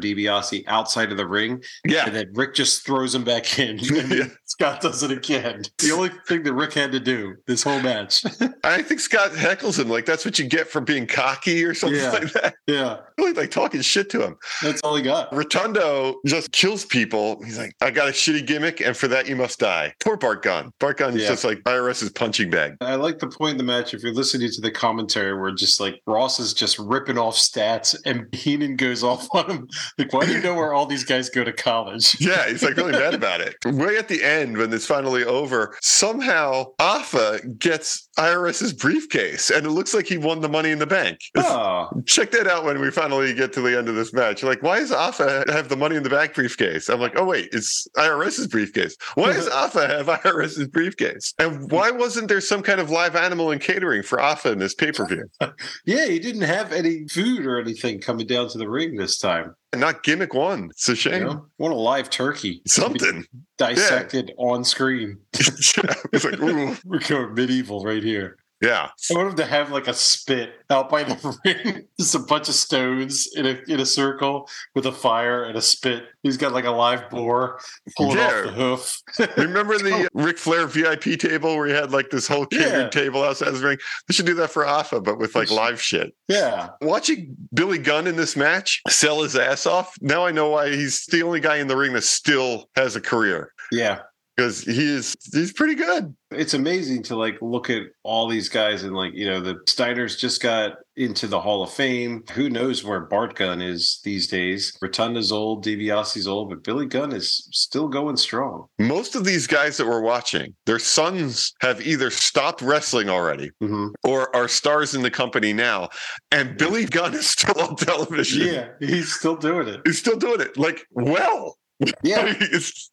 [0.00, 2.06] DiBiase outside of the ring, Yeah.
[2.06, 3.78] and then Rick just throws him back in.
[4.00, 4.24] And Yeah.
[4.46, 5.62] Scott does it again.
[5.78, 8.24] The only thing that Rick had to do this whole match.
[8.64, 12.00] I think Scott heckles him like that's what you get for being cocky or something
[12.00, 12.10] Yeah.
[12.10, 12.54] like that.
[12.66, 14.36] yeah, Really like talking shit to him.
[14.62, 15.32] that's all he got.
[15.34, 17.42] Rotunda just kills people.
[17.44, 19.92] He's like, I got a shitty gimmick, and for that you must die.
[20.02, 20.72] Poor Bart Gunn.
[20.80, 21.28] Bart Gunn is Yeah.
[21.28, 22.76] just like IRS's punching bag.
[22.80, 23.92] I like the point in the match.
[23.92, 27.94] If you're listening to the commentary, where just like Ross is just ripping off stats,
[28.06, 29.68] and Heenan goes off on him.
[29.98, 32.16] Like, why do you know where all these guys go to college?
[32.30, 33.56] Yeah, he's like really mad about it.
[33.66, 39.70] Way at the end, when it's finally over, somehow Afa gets IRS's briefcase, and it
[39.70, 41.18] looks like he won the money in the bank.
[41.36, 44.42] Oh, Check that out when we finally get to the end of this match.
[44.42, 46.88] Like, why does Afa have the money in the back briefcase?
[46.88, 48.96] I'm like, oh wait, it's IRS's briefcase.
[49.14, 51.34] Why does Afa have IRS's briefcase?
[51.38, 54.74] And why wasn't there some kind of live animal and catering for Afa in this
[54.74, 55.24] pay per view?
[55.84, 59.54] yeah, he didn't have any food or anything coming down to the ring this time.
[59.72, 60.70] And not gimmick one.
[60.70, 61.22] It's a You shame.
[61.24, 63.24] know, want a live turkey Something.
[63.56, 65.18] dissected on screen.
[65.34, 65.76] it's
[66.24, 68.36] like, ooh, We're going medieval right here.
[68.62, 68.88] Yeah.
[69.10, 72.48] I want him to have like a spit out by the ring, just a bunch
[72.48, 76.04] of stones in a in a circle with a fire and a spit.
[76.22, 77.58] He's got like a live boar
[77.96, 78.26] pulling Yeah.
[78.26, 79.02] off the hoof.
[79.38, 82.88] Remember the Ric Flair VIP table where he had like this whole catered Yeah.
[82.90, 83.78] table outside his ring?
[84.06, 86.14] They should do that for Afa, but with like live shit.
[86.28, 90.68] yeah, Watching Billy Gunn in this match sell his ass off, now I know why
[90.70, 94.00] he's the only guy in the ring that still has a career yeah.
[94.40, 96.14] Because he is he's pretty good.
[96.30, 100.16] It's amazing to like look at all these guys and like you know the Steiners
[100.18, 102.24] just got into the Hall of Fame.
[102.32, 104.76] Who knows where Bart Gunn is these days?
[104.82, 108.66] Rotunda's old, DiBiase's old, but Billy Gunn is still going strong.
[108.78, 113.88] Most of these guys that we're watching, their sons have either stopped wrestling already hmm
[114.04, 115.88] or are stars in the company now.
[116.32, 118.46] And Billy Gunn is still on television.
[118.46, 119.80] Yeah, he's still doing it.
[119.84, 121.58] He's still doing it like well.
[122.02, 122.34] Yeah.
[122.40, 122.90] It's-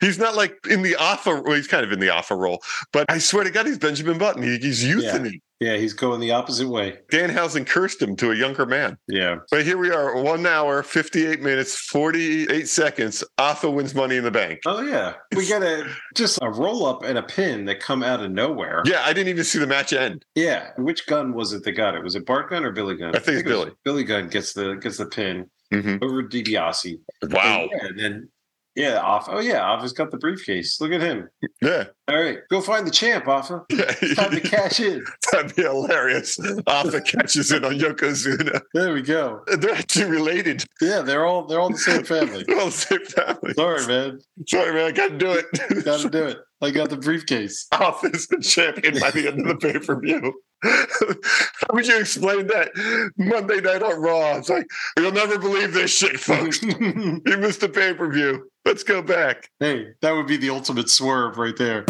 [0.00, 1.40] he's not like in the Alpha.
[1.44, 2.62] Well, he's kind of in the Alpha role,
[2.92, 4.42] but I swear to God, he's Benjamin Button.
[4.42, 5.40] He, he's youthening.
[5.58, 6.98] Yeah, he's going the opposite way.
[7.10, 8.98] Danhausen cursed him to a younger man.
[9.08, 9.36] Yeah.
[9.50, 13.24] But here we are, one hour, 58 minutes, 48 seconds.
[13.38, 14.60] Afa wins money in the bank.
[14.66, 15.14] Oh yeah.
[15.34, 18.82] We got a just a roll up and a pin that come out of nowhere.
[18.84, 20.26] Yeah, I didn't even see the match end.
[20.34, 20.72] Yeah.
[20.76, 22.02] Which gun was it that got it?
[22.02, 23.16] Was it Bart Gunn or Billy Gunn?
[23.16, 23.70] I think it's it was Billy.
[23.82, 26.00] Billy Gunn gets the gets the pin Mhm.
[26.02, 26.98] over DiBiase.
[27.30, 27.62] Wow.
[27.62, 28.28] And, yeah, and then
[28.76, 29.26] yeah, off.
[29.28, 30.80] Oh yeah, Afa's got the briefcase.
[30.80, 31.28] Look at him.
[31.62, 31.84] Yeah.
[32.08, 33.64] All right, go find the champ, Afa.
[34.14, 35.02] Time to cash in.
[35.32, 36.38] That'd be hilarious.
[36.66, 38.60] Afa catches it on Yokozuna.
[38.74, 39.42] There we go.
[39.58, 40.64] They're actually related.
[40.80, 42.44] Yeah, they're all they're all the same family.
[42.46, 43.54] They're all the same family.
[43.54, 44.20] Sorry, man.
[44.46, 44.84] Sorry, man.
[44.84, 45.84] I got to do it.
[45.84, 46.38] Got to do it.
[46.62, 47.66] I got the briefcase.
[47.76, 50.40] The champion by the end of the pay per view.
[50.62, 52.70] How would you explain that
[53.16, 54.36] Monday night on Raw?
[54.36, 54.66] It's like,
[54.98, 56.62] you'll never believe this shit, folks.
[56.62, 58.50] you missed the pay per view.
[58.64, 59.50] Let's go back.
[59.60, 61.84] hey, that would be the ultimate swerve right there.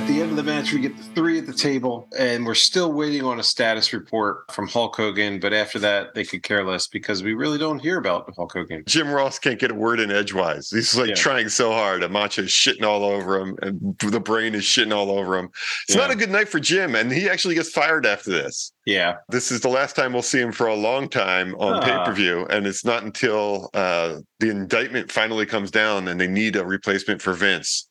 [0.00, 2.54] At the end of the match, we get the three at the table, and we're
[2.54, 5.38] still waiting on a status report from Hulk Hogan.
[5.38, 8.82] But after that, they could care less because we really don't hear about Hulk Hogan.
[8.86, 10.70] Jim Ross can't get a word in edgewise.
[10.70, 11.14] He's like Yeah.
[11.16, 12.02] trying so hard.
[12.02, 15.50] Is shitting all over him, and the brain is shitting all over him.
[15.86, 16.00] It's Yeah.
[16.02, 18.72] not a good night for Jim, and he actually gets fired after this.
[18.86, 21.80] Yeah, This is the last time we'll see him for a long time on Ah.
[21.80, 26.26] pay per view, and it's not until uh, the indictment finally comes down and they
[26.26, 27.86] need a replacement for Vince,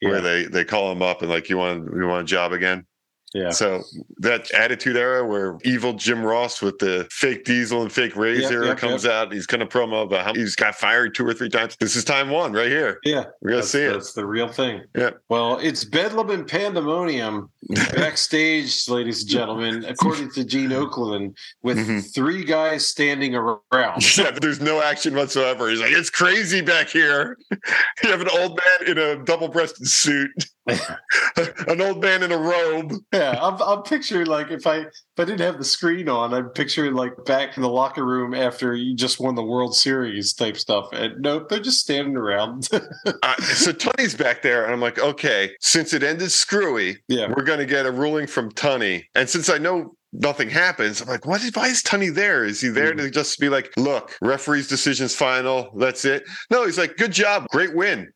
[0.00, 2.52] yeah, where they they call him up and like, you want you want a job
[2.52, 2.86] again?
[3.34, 3.50] Yeah.
[3.50, 3.82] So
[4.18, 8.68] that attitude era where evil Jim Ross with the fake diesel and fake Razor Yep,
[8.68, 11.48] yep, comes out, he's going to promo about how he's got fired two or three
[11.48, 11.76] times.
[11.80, 13.00] This is time one right here.
[13.04, 13.92] Yeah, We're going to see it.
[13.92, 14.82] that's the real thing.
[14.96, 15.10] Yeah.
[15.28, 17.50] Well, it's bedlam and pandemonium
[17.94, 22.14] backstage, ladies and gentlemen, according to Gene Okerlund, with Mhm.
[22.14, 23.60] three guys standing around.
[24.16, 25.68] Yeah, there's no action whatsoever.
[25.68, 27.36] He's like, it's crazy back here.
[27.50, 30.30] you have an old man in a double breasted suit,
[31.68, 32.92] an old man in a robe.
[33.12, 36.48] Yeah, I'm, I'm picturing like if I if I didn't have the screen on, I'm
[36.50, 40.56] picturing like back in the locker room after you just won the World Series type
[40.56, 40.88] stuff.
[40.92, 42.68] And nope, they're just standing around.
[43.22, 47.44] Uh, so Tunney's back there, and I'm like, okay, since it ended screwy, yeah, we're
[47.44, 49.04] going to get a ruling from Tunney.
[49.14, 51.42] And since I know nothing happens, I'm like, what?
[51.54, 52.44] why is Tunney there?
[52.44, 52.98] Is he there Mm.
[52.98, 55.70] to just be like, look, referee's decision's final.
[55.76, 56.24] That's it?
[56.50, 57.46] No, he's like, good job.
[57.50, 58.12] Great win.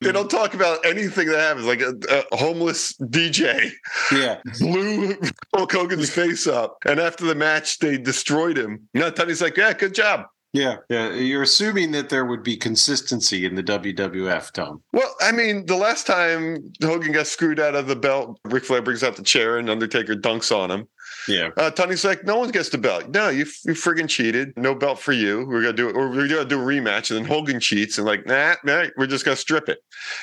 [0.00, 1.94] They don't talk about anything that happens, like a,
[2.32, 3.70] a homeless DJ
[4.12, 5.16] yeah, blew
[5.54, 6.76] Hulk Hogan's face up.
[6.84, 8.88] And after the match, they destroyed him.
[8.94, 10.26] No, Tunney's like, yeah, good job.
[10.52, 11.10] yeah, yeah.
[11.12, 14.82] You're assuming that there would be consistency in the WWF, Tom.
[14.92, 18.82] Well, I mean, the last time Hogan got screwed out of the belt, Ric Flair
[18.82, 20.88] brings out the chair and Undertaker dunks on him.
[21.28, 23.08] Yeah, Uh, Tony's like, no one gets the belt.
[23.08, 24.52] No, you you friggin' cheated.
[24.56, 25.46] No belt for you.
[25.46, 25.96] We're gonna do it.
[25.96, 27.10] Or we're gonna do a rematch.
[27.10, 29.78] And then Hogan cheats and like, nah, nah, we're just gonna strip it.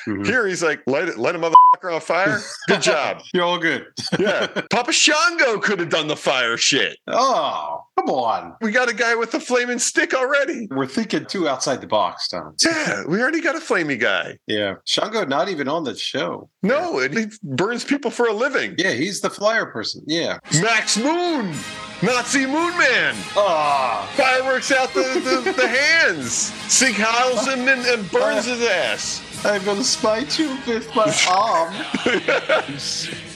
[0.06, 0.26] Mhm.
[0.26, 2.40] Here he's like, light it, light a motherfucker on fire.
[2.68, 3.22] Good job.
[3.34, 3.86] You're all good.
[4.18, 6.98] Yeah, Papa Shango could have done the fire shit.
[7.08, 8.54] Oh, come on.
[8.60, 10.68] We got a guy with a flaming stick already.
[10.70, 12.54] We're thinking too outside the box, Tom.
[12.64, 14.38] Yeah, we already got a flamey guy.
[14.46, 16.48] Yeah, Shango not even on the show.
[16.62, 18.74] No, and he burns people for a living.
[18.78, 20.02] Yeah, he's the flyer person.
[20.06, 20.38] Yeah.
[20.60, 21.54] Max Moon,
[22.02, 23.14] Nazi Moon Man.
[23.36, 25.02] Ah, Fireworks out the,
[25.44, 26.32] the, the hands.
[26.72, 29.44] Sig Heils him and, and burns his ass.
[29.44, 31.74] I'm gonna smite you with my arm.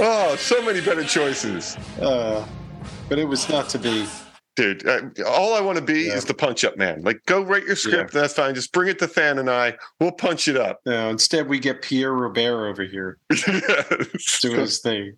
[0.00, 1.76] Oh, so many better choices.
[2.00, 2.46] Uh,
[3.08, 4.06] but it was not to be.
[4.54, 6.14] Dude, uh, all I want to be Yeah.
[6.14, 7.02] is the punch up man.
[7.02, 8.12] Like, go write your script.
[8.12, 8.54] That's fine.
[8.54, 9.76] Just bring it to Than and I.
[10.00, 10.80] We'll punch it up.
[10.86, 13.18] No, instead we get Pierre Robert over here
[14.40, 15.14] doing his thing.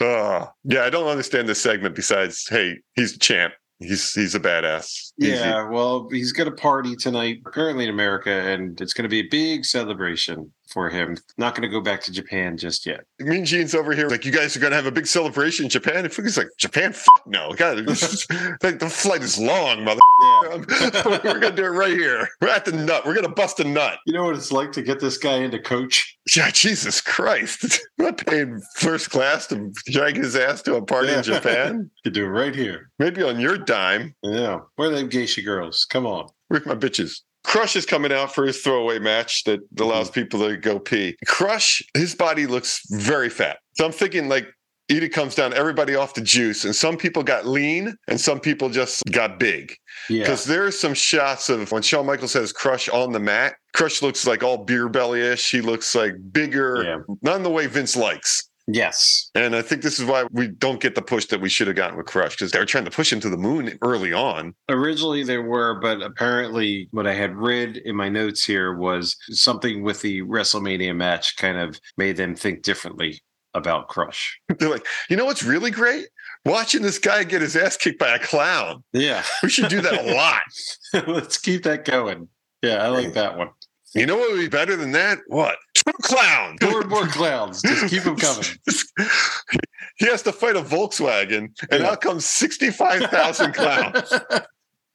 [0.00, 3.54] Oh, yeah, I don't understand this segment besides, hey, he's a champ.
[3.78, 5.12] He's he's a badass.
[5.18, 9.08] He's- Yeah, well, he's got a party tonight, apparently in America, and it's going to
[9.08, 11.16] be a big celebration for him.
[11.36, 13.04] Not going to go back to Japan just yet.
[13.18, 16.04] Mean Gene's over here, like you guys are gonna have a big celebration in Japan.
[16.06, 20.00] If he's like Japan, fuck no, God, like the flight is long, mother.
[20.22, 20.56] Yeah.
[21.24, 22.28] We're gonna do it right here.
[22.40, 23.04] We're at the nut.
[23.04, 23.98] We're gonna bust a nut.
[24.06, 26.16] You know what it's like to get this guy into coach?
[26.36, 27.80] Yeah, Jesus Christ!
[27.98, 31.18] I'm not paying first class to drag his ass to a party Yeah.
[31.18, 31.90] in Japan.
[32.04, 32.90] You do it right here.
[32.98, 34.14] Maybe on your dime.
[34.22, 34.60] Yeah.
[34.76, 35.86] Where are them geisha girls?
[35.88, 36.28] Come on.
[36.48, 37.20] With my bitches.
[37.44, 40.20] Crush is coming out for his throwaway match that allows mm-hmm.
[40.20, 41.16] people to go pee.
[41.26, 43.58] Crush, his body looks very fat.
[43.74, 44.46] So I'm thinking like
[44.90, 48.68] Eda comes down, everybody off the juice, and some people got lean and some people
[48.68, 49.72] just got big.
[50.08, 50.24] Yeah.
[50.24, 53.54] Because there's some shots of when Shawn Michaels says Crush on the mat.
[53.72, 55.50] Crush looks like all beer belly ish.
[55.50, 57.14] He looks like bigger, Yeah.
[57.22, 58.49] not in the way Vince likes.
[58.72, 59.30] Yes.
[59.34, 61.76] And I think this is why we don't get the push that we should have
[61.76, 64.54] gotten with Crush because they were trying to push him to the moon early on.
[64.68, 69.82] Originally they were, but apparently what I had read in my notes here was something
[69.82, 73.20] with the WrestleMania match kind of made them think differently
[73.54, 74.40] about Crush.
[74.58, 76.06] They're like, you know what's really great?
[76.44, 78.84] Watching this guy get his ass kicked by a clown.
[78.92, 79.22] Yeah.
[79.42, 80.14] We should do that a
[80.94, 81.06] lot.
[81.08, 82.28] Let's keep that going.
[82.62, 83.48] Yeah, I like that one.
[83.94, 85.18] You know what would be better than that?
[85.26, 85.56] What?
[85.90, 86.56] True clown.
[86.62, 87.62] More and more clowns.
[87.62, 88.44] Just keep them coming.
[89.96, 91.90] he has to fight a Volkswagen, and Yeah.
[91.90, 94.10] out comes 65,000 clowns.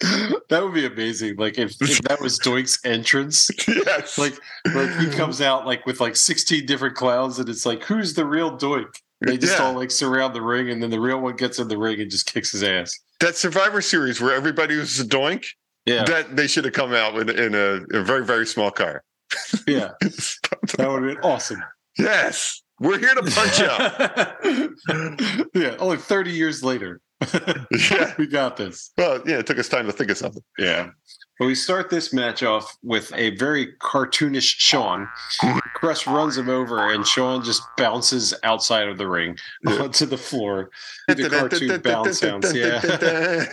[0.49, 1.37] that would be amazing.
[1.37, 3.49] Like if, if that was Doink's entrance.
[3.67, 4.17] yes.
[4.17, 4.33] Like
[4.73, 8.25] like he comes out like with like 16 different clowns and it's like who's the
[8.25, 8.93] real Doink?
[9.21, 9.65] They just Yeah.
[9.65, 12.11] all like surround the ring and then the real one gets in the ring and
[12.11, 12.99] just kicks his ass.
[13.21, 15.45] that Survivor Series where everybody was a doink,
[15.85, 16.03] Yeah.
[16.03, 19.01] that they should have come out with in a, a very, very small car.
[19.67, 19.91] Yeah.
[20.77, 21.63] That would have been awesome.
[21.97, 22.61] yes.
[22.79, 24.37] We're here to punch up.
[25.55, 25.75] yeah.
[25.79, 26.99] Only 30 years later.
[27.91, 28.13] Yeah.
[28.17, 28.91] we got this.
[28.97, 30.43] Well, yeah, it took us time to think of something.
[30.57, 30.89] Yeah.
[31.39, 35.07] Well, we start this match off with a very cartoonish Shawn.
[35.75, 39.83] Crush runs him over, and Shawn just bounces outside of the ring Yeah.
[39.83, 40.69] onto the floor.
[41.07, 42.53] The cartoon bounce sounds.
[42.53, 42.81] Yeah,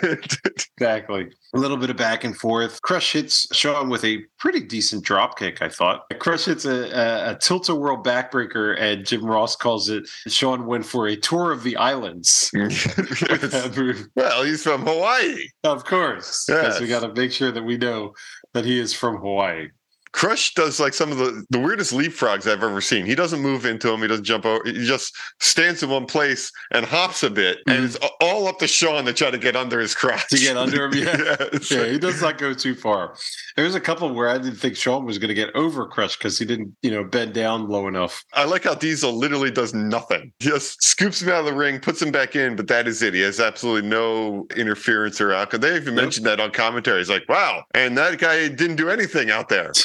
[0.03, 1.33] exactly.
[1.55, 2.81] A little bit of back and forth.
[2.81, 6.07] Crush hits Shawn with a pretty decent drop kick, I thought.
[6.19, 10.65] Crush hits a, a, a tilt a whirl backbreaker, and Jim Ross calls it Shawn
[10.65, 12.51] went for a tour of the islands.
[12.55, 14.09] with that move.
[14.17, 15.47] well, he's from Hawaii.
[15.65, 16.47] Of course.
[16.47, 18.15] Because we got to make sure that we know
[18.55, 19.69] that he is from Hawaii.
[20.13, 23.07] Crush does like some of the, the weirdest leapfrogs I've ever seen.
[23.07, 24.03] He doesn't move into him.
[24.03, 24.63] He doesn't jump over.
[24.65, 27.85] He just stands in one place and hops a bit, and mm-hmm.
[27.87, 30.29] it's all up to Shawn to try to get under his crotch.
[30.29, 31.37] To get under him, yeah.
[31.41, 33.17] yeah, Yeah, he does not go too far.
[33.57, 36.39] There's a couple where I didn't think Shawn was going to get over Crush because
[36.39, 38.23] he didn't, you know, bend down low enough.
[38.35, 40.33] I like how Diesel literally does nothing.
[40.39, 43.03] He just scoops him out of the ring, puts him back in, but that is
[43.03, 43.15] it.
[43.15, 45.63] He has absolutely no interference or outcome.
[45.63, 46.99] They even mentioned that on commentary.
[46.99, 47.65] He's like, wow.
[47.75, 49.73] And that guy didn't do anything out there.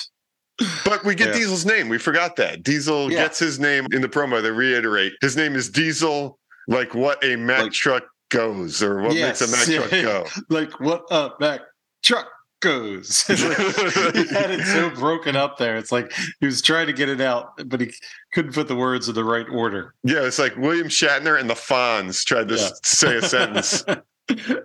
[0.86, 1.34] But we get Yeah.
[1.36, 1.90] Diesel's name.
[1.90, 2.64] We forgot that.
[2.64, 3.24] Diesel Yeah.
[3.24, 4.42] gets his name in the promo.
[4.42, 9.14] They reiterate his name is Diesel, like what a Mack Like- truck goes, or what
[9.14, 10.02] Yes, makes a Mack yeah.
[10.28, 10.42] truck go.
[10.50, 11.62] Like, what a Mac?
[12.04, 12.28] Truck
[12.60, 13.22] goes.
[13.28, 15.78] he had it so broken up there.
[15.78, 17.94] It's like he was trying to get it out, but he
[18.34, 19.94] couldn't put the words in the right order.
[20.04, 23.84] Yeah, it's like William Shatner and the Fonz tried to say a sentence.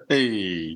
[0.09, 0.75] hey.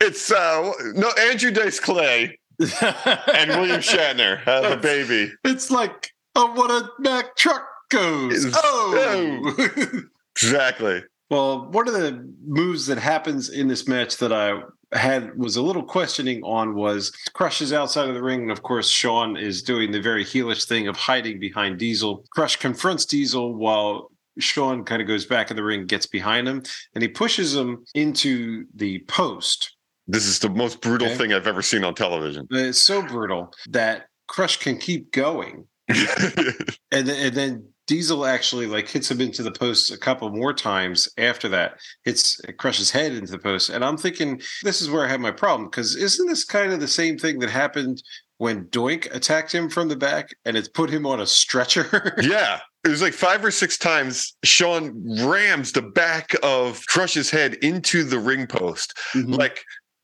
[0.00, 5.32] it's uh no Andrew Dice Clay and William Shatner have a baby.
[5.44, 8.44] It's like, oh, what a Mac truck goes.
[8.44, 9.66] It's- Oh.
[10.36, 11.02] Exactly.
[11.28, 14.62] well, one of the moves that happens in this match that I
[14.96, 18.42] had was a little questioning on was Crush is outside of the ring.
[18.42, 22.24] And of course, Shawn is doing the very heelish thing of hiding behind Diesel.
[22.32, 26.62] Crush confronts Diesel while Shawn kind of goes back in the ring, gets behind him,
[26.94, 29.76] and he pushes him into the post.
[30.10, 31.16] This is the most brutal Okay.
[31.16, 32.46] thing I've ever seen on television.
[32.50, 35.66] It's so brutal that Crush can keep going.
[35.88, 40.52] and then, and then Diesel actually like hits him into the post a couple more
[40.52, 41.80] times after that.
[42.04, 45.32] Hits crushes head into the post, and I'm thinking this is where I have my
[45.32, 48.02] problem because isn't this kind of the same thing that happened
[48.38, 52.14] when Doink attacked him from the back and it's put him on a stretcher?
[52.22, 52.60] yeah.
[52.84, 54.94] It was like five or six times Shawn
[55.26, 59.36] rams the back of Crush's head into the ring post Mhm.
[59.36, 59.62] like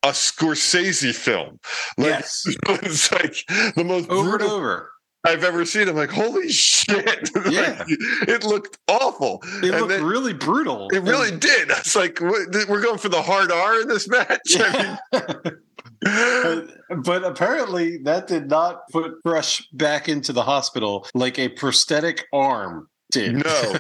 [0.08, 1.58] a Scorsese film.
[1.98, 3.34] Like, yes, it's like
[3.74, 4.90] the most over and over.
[5.24, 5.88] I've ever seen.
[5.88, 7.30] I'm like, holy shit.
[7.34, 7.84] Like, Yeah.
[8.28, 9.40] it looked awful.
[9.62, 10.88] It And looked then- really brutal.
[10.92, 11.68] It really did.
[11.70, 12.46] It's like we're
[12.80, 14.38] going for the hard R in this match.
[14.56, 15.56] I mean,
[17.02, 22.88] but, apparently that did not put Crush back into the hospital like a prosthetic arm
[23.10, 23.44] did.
[23.44, 23.74] No.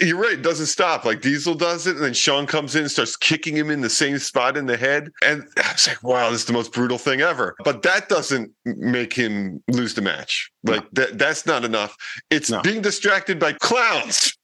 [0.00, 0.34] You're right.
[0.34, 1.04] It doesn't stop.
[1.04, 3.90] Like Diesel does it, and then Shawn comes in and starts kicking him in the
[3.90, 5.10] same spot in the head.
[5.24, 7.56] And I was like, wow, this is the most brutal thing ever.
[7.64, 10.50] But that doesn't make him lose the match.
[10.68, 11.96] Like that, that's not enough.
[12.30, 12.60] It's No.
[12.62, 14.32] being distracted by clowns.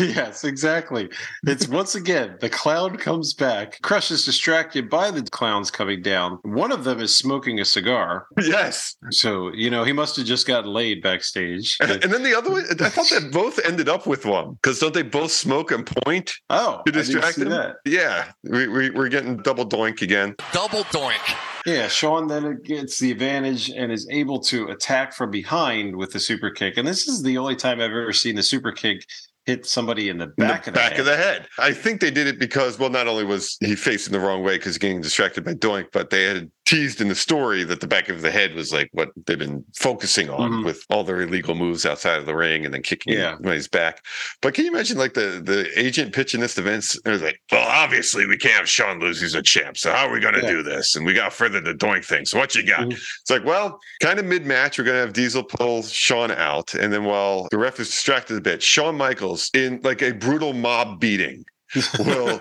[0.00, 1.10] Yes, exactly.
[1.46, 3.78] It's once again the clown comes back.
[3.82, 6.38] Crush is distracted by the clowns coming down.
[6.44, 8.96] One of them is smoking a cigar, Yes.
[9.10, 11.76] so you know he must have just gotten laid backstage.
[11.82, 14.78] And, and then the other one, I thought that both ended up with one because
[14.78, 17.50] don't they both smoke and point oh, to I didn't distract see him?
[17.50, 17.76] that.
[17.84, 20.36] Yeah, we, we, we're getting double doink again.
[20.54, 21.36] Double doink.
[21.66, 26.20] Yeah, Shawn then gets the advantage and is able to attack from behind with the
[26.20, 26.76] super kick.
[26.76, 29.06] And this is the only time I've ever seen the super kick
[29.46, 31.00] hit somebody in the In back the of the back head.
[31.00, 31.48] of the head.
[31.58, 34.56] I think they did it because, well, not only was he facing the wrong way
[34.56, 37.86] because he's getting distracted by Doink, but they had teased in the story that the
[37.86, 40.64] back of the head was like what they've been focusing on Mhm.
[40.64, 43.36] with all their illegal moves outside of the ring and then kicking Yeah.
[43.44, 44.04] his back.
[44.40, 46.94] But can you imagine like the the agent pitching this to Vince?
[46.96, 49.20] And it was like, well, obviously we can't have Shawn lose.
[49.20, 49.76] He's a champ.
[49.76, 50.50] So how are we going to Yeah.
[50.50, 50.94] do this?
[50.94, 52.24] And we got further the doink thing.
[52.24, 52.80] So what you got?
[52.88, 52.92] Mhm.
[52.92, 56.74] It's like, well, kind of mid match, we're going to have Diesel pull Shawn out.
[56.74, 60.52] And then while the ref is distracted a bit, Shawn Michaels in like a brutal
[60.54, 61.44] mob beating
[61.98, 62.38] will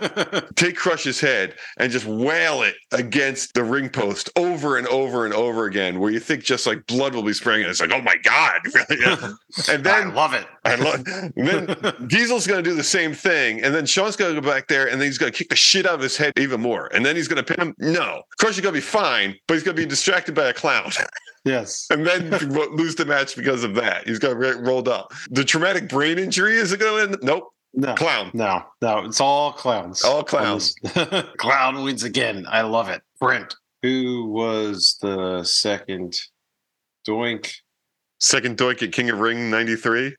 [0.56, 5.34] take Crush's head and just wail it against the ring post over and over and
[5.34, 7.62] over again, where you think just like blood will be spraying.
[7.62, 8.62] And it's like, oh my God.
[9.70, 10.46] and then I love it.
[10.66, 11.04] I love
[11.36, 13.62] and then Diesel's gonna do the same thing.
[13.64, 15.96] And then Shawn's gonna go back there and then he's gonna kick the shit out
[15.96, 16.90] of his head even more.
[16.94, 17.76] And then he's gonna pin him.
[17.80, 18.24] No.
[18.40, 20.92] Crush is gonna be fine, but he's gonna be distracted by a clown.
[21.46, 21.88] Yes.
[21.90, 24.08] and then lose the match because of that.
[24.08, 25.12] He's gonna get rolled up.
[25.30, 27.18] The traumatic brain injury is it gonna end?
[27.22, 27.50] Nope.
[27.74, 27.96] No.
[27.96, 28.30] Clown.
[28.34, 30.04] No, no, it's all clowns.
[30.04, 30.76] All clowns.
[31.38, 32.46] Clown wins again.
[32.48, 33.02] I love it.
[33.20, 33.56] Brent.
[33.82, 36.16] Who was the second
[37.08, 37.52] doink?
[38.20, 40.16] Second doink at King of Ring 93.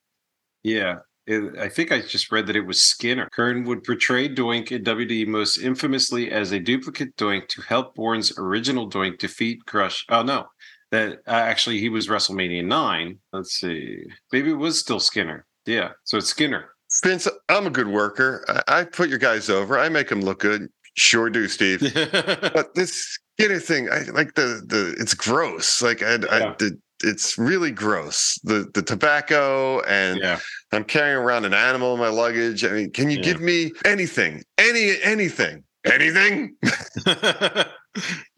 [0.65, 0.97] Yeah.
[1.27, 3.31] It, I think I just read that it was Skinner.
[3.35, 8.37] Keirn would portray Doink in WWE most infamously as a duplicate Doink to help Borne's
[8.37, 10.05] original Doink defeat Crush.
[10.11, 10.47] Oh, no.
[10.91, 13.19] That uh, actually he was WrestleMania 9.
[13.33, 14.05] Let's see.
[14.33, 15.47] Maybe it was still Skinner.
[15.65, 15.93] Yeah.
[16.05, 16.74] So it's Skinner.
[17.03, 18.45] Vince, I'm a good worker.
[18.49, 19.79] I, I put your guys over.
[19.79, 20.69] I make them look good.
[20.97, 21.81] Sure do, Steve.
[22.13, 24.95] but this Skinner thing, I like the the.
[24.99, 25.83] It's gross.
[25.83, 26.55] Like I, I Yeah.
[26.59, 28.39] the, it's really gross.
[28.45, 30.39] The the tobacco and yeah.
[30.73, 32.65] I'm carrying around an animal in my luggage.
[32.65, 33.23] I mean, can you Yeah.
[33.25, 34.43] give me anything?
[34.57, 35.65] Any anything?
[35.85, 36.57] Anything?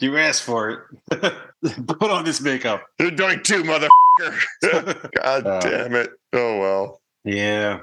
[0.00, 0.70] you asked for
[1.12, 1.34] it.
[1.86, 2.82] Put on this makeup.
[2.98, 5.10] You're doing too, motherfucker.
[5.22, 5.60] God Uh.
[5.60, 6.10] damn it.
[6.32, 7.00] Oh well.
[7.24, 7.80] Yeah.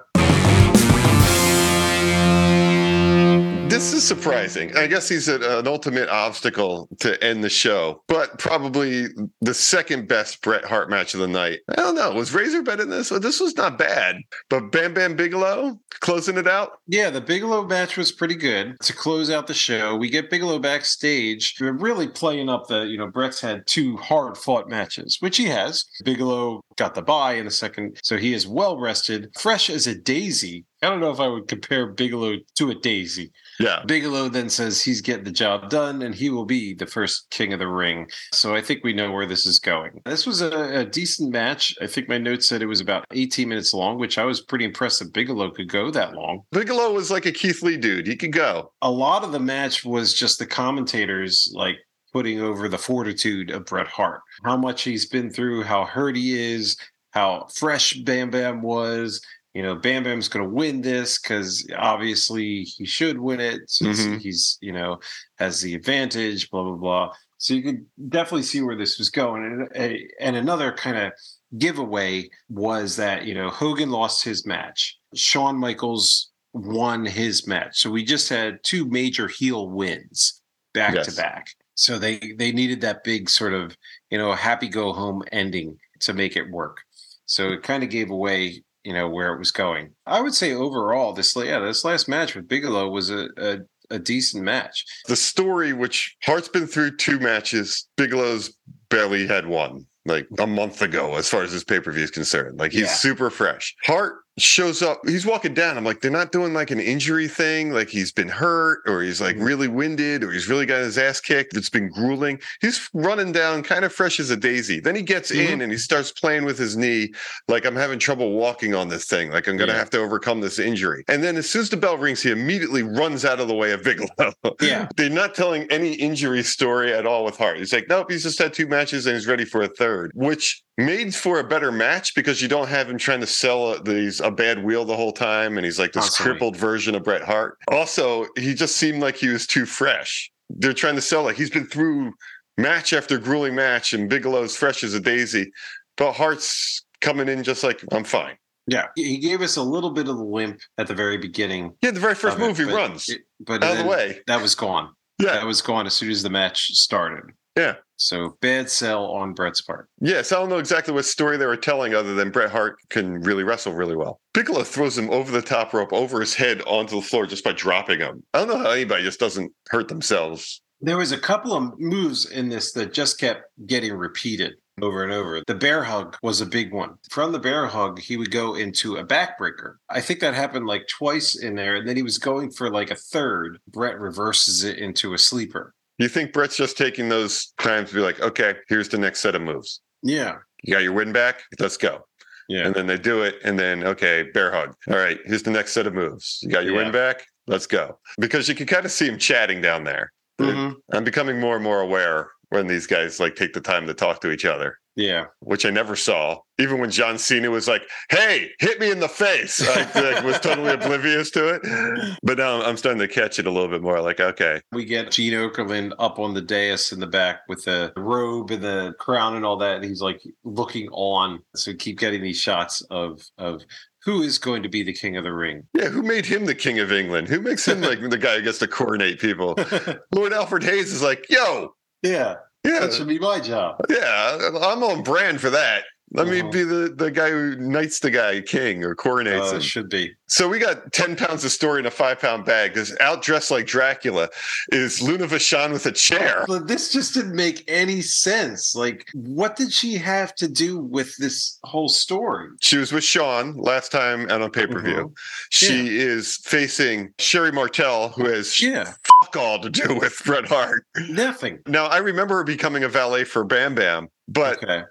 [3.73, 4.77] This is surprising.
[4.77, 9.07] I guess he's an, an ultimate obstacle to end the show, but probably
[9.41, 11.61] the second best Bret Hart match of the night.
[11.69, 12.11] I don't know.
[12.11, 13.09] Was Razor better than this?
[13.09, 14.17] This was not bad,
[14.47, 16.73] but Bam Bam Bigelow closing it out.
[16.85, 19.95] Yeah, the Bigelow match was pretty good to close out the show.
[19.95, 24.69] We get Bigelow backstage, really playing up the, you know, Bret's had two hard fought
[24.69, 25.85] matches, which he has.
[26.03, 29.95] Bigelow got the bye in a second, so he is well rested, fresh as a
[29.95, 30.65] daisy.
[30.83, 33.31] I don't know if I would compare Bigelow to a daisy.
[33.59, 33.83] Yeah.
[33.85, 37.53] Bigelow then says he's getting the job done and he will be the first king
[37.53, 38.09] of the ring.
[38.33, 40.01] So I think we know where this is going.
[40.05, 41.75] This was a, a decent match.
[41.81, 44.65] I think my notes said it was about 18 minutes long, which I was pretty
[44.65, 46.41] impressed that Bigelow could go that long.
[46.51, 48.07] Bigelow was like a Keith Lee dude.
[48.07, 48.71] He could go.
[48.81, 51.77] A lot of the match was just the commentators like
[52.11, 56.39] putting over the fortitude of Bret Hart, how much he's been through, how hurt he
[56.39, 56.77] is,
[57.11, 59.21] how fresh Bam Bam was.
[59.53, 64.01] You know, Bam Bam's going to win this because obviously he should win it since
[64.01, 64.19] Mhm.
[64.19, 64.99] he's, you know,
[65.37, 67.13] has the advantage, blah, blah, blah.
[67.37, 69.67] So you could definitely see where this was going.
[69.75, 71.11] And, and another kind of
[71.57, 74.97] giveaway was that, you know, Hogan lost his match.
[75.13, 77.79] Shawn Michaels won his match.
[77.79, 80.41] So we just had two major heel wins
[80.73, 81.07] back Yes.
[81.07, 81.47] to back.
[81.75, 83.75] So they they needed that big sort of,
[84.09, 86.77] you know, happy go home ending to make it work.
[87.25, 89.91] So it kind of gave away, you know, where it was going.
[90.05, 93.57] I would say overall, this yeah, this last match with Bigelow was a a,
[93.89, 94.85] a decent match.
[95.07, 98.55] The story, which Hart's been through two matches, Bigelow's
[98.89, 102.11] barely had one like a month ago, as far as his pay per view is
[102.11, 102.59] concerned.
[102.59, 102.87] Like he's Yeah.
[102.93, 103.73] super fresh.
[103.85, 105.77] Hart shows up, he's walking down.
[105.77, 109.21] I'm like, they're not doing like an injury thing, like he's been hurt or he's
[109.21, 109.45] like Mhm.
[109.45, 111.55] really winded or he's really got his ass kicked.
[111.55, 112.39] It's been grueling.
[112.59, 114.79] He's running down kind of fresh as a daisy.
[114.79, 117.13] Then he gets in and he starts playing with his knee,
[117.47, 119.77] like I'm having trouble walking on this thing, like I'm gonna Yeah.
[119.77, 121.03] have to overcome this injury.
[121.07, 123.71] And then as soon as the bell rings, he immediately runs out of the way
[123.71, 124.33] of Bigelow.
[124.61, 124.87] Yeah.
[124.97, 127.57] They're not telling any injury story at all with Hart.
[127.59, 130.63] He's like, nope, he's just had two matches and he's ready for a third, which
[130.77, 134.31] made for a better match because you don't have him trying to sell these a
[134.31, 135.57] bad wheel the whole time.
[135.57, 136.31] And he's like this Constantly.
[136.31, 137.57] crippled version of Bret Hart.
[137.69, 140.31] Also, he just seemed like he was too fresh.
[140.49, 142.13] They're trying to sell like he's been through
[142.57, 145.51] match after grueling match and Bigelow's fresh as a daisy.
[145.97, 148.35] But Hart's coming in just like, I'm fine.
[148.65, 148.87] Yeah.
[148.95, 151.73] He gave us a little bit of the limp at the very beginning.
[151.81, 154.21] Yeah, the very first move he runs it- but out of the way.
[154.27, 154.89] That was gone.
[155.19, 155.33] Yeah.
[155.33, 157.33] That was gone as soon as the match started.
[157.57, 157.75] Yeah.
[158.03, 159.87] So bad sell on Bret's part.
[160.01, 163.21] Yes, I don't know exactly what story they were telling other than Bret Hart can
[163.21, 164.19] really wrestle really well.
[164.33, 167.53] Bigelow throws him over the top rope, over his head onto the floor just by
[167.53, 168.21] dropping him.
[168.33, 170.61] I don't know how anybody just doesn't hurt themselves.
[170.81, 175.13] There was a couple of moves in this that just kept getting repeated over and
[175.13, 175.41] over.
[175.47, 176.95] The bear hug was a big one.
[177.09, 179.75] From the bear hug, he would go into a backbreaker.
[179.89, 182.91] I think that happened like twice in there, and then he was going for like
[182.91, 183.59] a third.
[183.69, 185.73] Bret reverses it into a sleeper.
[186.03, 189.35] You think Bret's just taking those times to be like, okay, here's the next set
[189.35, 189.79] of moves.
[190.01, 190.35] Yeah.
[190.61, 191.41] You got your win back.
[191.59, 192.01] Let's go.
[192.49, 192.65] Yeah.
[192.67, 193.35] And then they do it.
[193.45, 194.75] And then, okay, bear hug.
[194.89, 196.39] All right, here's the next set of moves.
[196.41, 196.83] You got your Yeah.
[196.83, 197.25] win back.
[197.47, 197.99] Let's go.
[198.19, 200.11] Because you can kind of see him chatting down there.
[200.41, 200.75] Mhm.
[200.91, 204.21] I'm becoming more and more aware when these guys like take the time to talk
[204.21, 205.25] to each other, Yeah.
[205.39, 206.37] which I never saw.
[206.59, 207.81] Even when John Cena was like,
[208.11, 212.17] "Hey, hit me in the face," I like, was totally oblivious to it.
[212.21, 213.99] But now I'm starting to catch it a little bit more.
[214.01, 217.91] Like, okay, We get Gene Okerlund up on the dais in the back with the
[217.97, 219.77] robe and the crown and all that.
[219.77, 221.41] And he's like looking on.
[221.55, 223.63] So we keep getting these shots of of
[224.05, 225.63] who is going to be the king of the ring.
[225.73, 227.29] yeah, who made him the king of England?
[227.29, 229.55] Who makes him like the guy who gets to coronate people?
[230.13, 231.73] Lord Alfred Hayes is like, "Yo,
[232.03, 232.35] yeah.
[232.63, 233.77] yeah, That should be my job.
[233.89, 235.83] yeah, I'm on brand for that."
[236.15, 236.51] Let me Mhm.
[236.51, 239.61] be the, the guy who knights the guy king or coronates Uh, him.
[239.61, 240.13] should be.
[240.27, 242.73] So we got 10 pounds of story in a five pound bag.
[242.73, 244.29] Because outdressed like Dracula
[244.71, 246.45] is Luna Vachon with a chair.
[246.47, 248.73] But this just didn't make any sense.
[248.75, 252.49] Like, what did she have to do with this whole story?
[252.61, 255.13] She was with Shawn last time out on pay per view.
[255.49, 258.85] She is facing Sherri Martel, who has Yeah,
[259.21, 260.85] fuck all to do with Bret Hart.
[261.09, 261.59] nothing.
[261.67, 264.83] Now, I remember her becoming a valet for Bam Bam, but okay.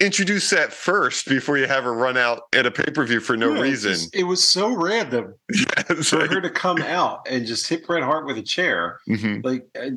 [0.00, 3.36] Introduce that first before you have her run out at a pay per view for
[3.36, 3.92] no Yeah, it reason.
[3.92, 7.86] just- it was so random Yeah, for like- her to come out and just hit
[7.86, 9.00] Bret Hart with a chair.
[9.08, 9.44] Mhm.
[9.44, 9.92] Like, I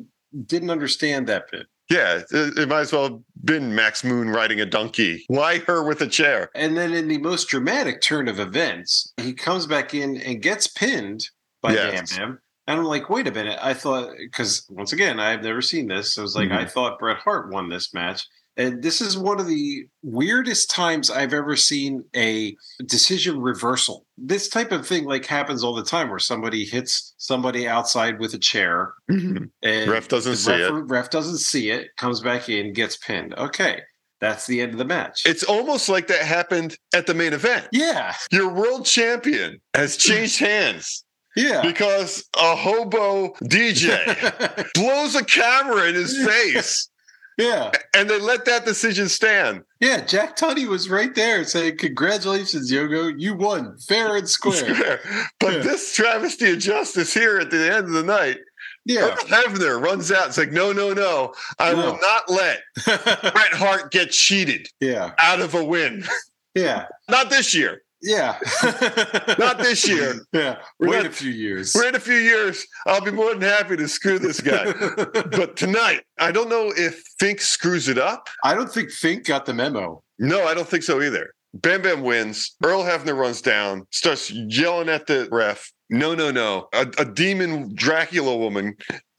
[0.45, 1.65] didn't understand that bit.
[1.89, 5.23] Yeah, it, it might as well have been Max Moon riding a donkey.
[5.27, 6.51] Why her with a chair?
[6.53, 10.67] And then in the most dramatic turn of events, he comes back in and gets
[10.67, 11.27] pinned
[11.63, 12.15] by Yes.
[12.15, 12.39] Bam Bam.
[12.67, 13.57] And I'm like, wait a minute.
[13.59, 16.13] I thought, because once again, I've never seen this.
[16.13, 18.27] So I was like, I thought Bret Hart won this match.
[18.59, 24.05] And this is one of the weirdest times I've ever seen a decision reversal.
[24.17, 28.33] This type of thing like happens all the time where somebody hits somebody outside with
[28.33, 29.45] a chair mm-hmm.
[29.63, 30.71] and Ref doesn't the see it.
[30.73, 33.33] ref, ref doesn't see it, comes back in, gets pinned.
[33.35, 33.81] Okay.
[34.19, 35.21] That's the end of the match.
[35.25, 37.69] It's almost like that happened at the main event.
[37.71, 38.13] yeah.
[38.29, 41.05] Your world champion has changed hands
[41.37, 41.61] Yeah.
[41.61, 46.88] because a hobo DJ blows a camera in his face
[47.39, 47.71] yeah.
[47.95, 49.63] and they let that decision stand.
[49.79, 50.01] Yeah.
[50.05, 53.13] Jack Tunney was right there saying, Congratulations, Yogo.
[53.17, 54.99] You won fair and square.
[55.39, 55.59] but Yeah.
[55.59, 58.37] this travesty of justice here at the end of the night,
[58.85, 59.05] Yeah.
[59.07, 60.27] Earl Hebner runs out.
[60.27, 61.33] It's like, no, no, no.
[61.57, 65.13] I will not let Bret Hart get cheated yeah.
[65.17, 66.03] out of a win.
[66.55, 66.87] Yeah.
[67.07, 67.83] Not this year.
[68.01, 68.37] Yeah.
[69.37, 70.15] Not this year.
[70.33, 70.57] Yeah.
[70.79, 71.73] We're Wait not- a few years.
[71.75, 72.65] We're in a few years.
[72.85, 74.71] I'll be more than happy to screw this guy.
[74.95, 78.27] but tonight, I don't know if Fink screws it up.
[78.43, 80.03] I don't think Fink got the memo.
[80.19, 81.31] No, I don't think so either.
[81.53, 82.55] Bam Bam wins.
[82.63, 85.71] Earl Hebner runs down, starts yelling at the ref.
[85.89, 86.67] No, no, no.
[86.73, 88.75] A, a demon Dracula woman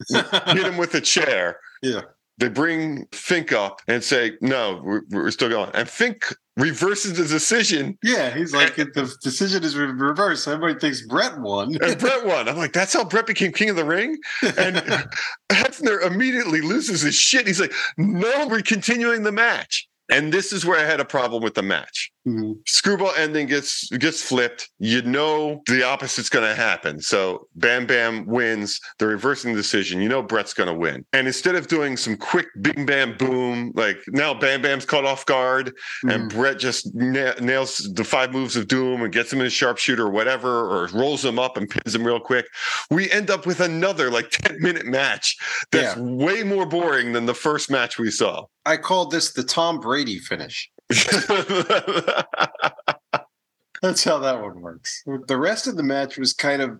[0.09, 1.59] hit him with a chair.
[1.81, 2.01] Yeah.
[2.37, 5.69] They bring Fink up and say, no, we're, we're still going.
[5.73, 6.25] And Fink
[6.57, 10.47] reverses the decision Yeah, he's like the decision is reversed.
[10.47, 11.75] Everybody thinks Bret won.
[11.81, 12.49] and Bret won.
[12.49, 14.17] I'm like, that's how Bret became king of the ring?
[14.41, 14.75] And
[15.51, 17.47] Hebner immediately loses his shit.
[17.47, 19.87] He's like, no, we're continuing the match.
[20.11, 22.11] And this is where I had a problem with the match.
[22.27, 22.55] Mhm.
[22.67, 24.69] Screwball ending gets gets flipped.
[24.77, 27.01] You know the opposite's going to happen.
[27.01, 28.79] So Bam Bam wins.
[28.99, 30.01] They're reversing the decision.
[30.01, 31.03] You know Bret's going to win.
[31.13, 35.25] And instead of doing some quick bing bam boom, like now Bam Bam's caught off
[35.25, 39.47] guard, and Bret just na- nails the five moves of doom and gets him in
[39.47, 42.45] a sharpshooter or whatever, or rolls him up and pins him real quick.
[42.91, 45.37] We end up with another like ten minute match
[45.71, 48.45] that's way more boring than the first match we saw.
[48.63, 50.69] I called this the Tom Brady finish.
[53.81, 55.03] That's how that one works.
[55.27, 56.79] The rest of the match was kind of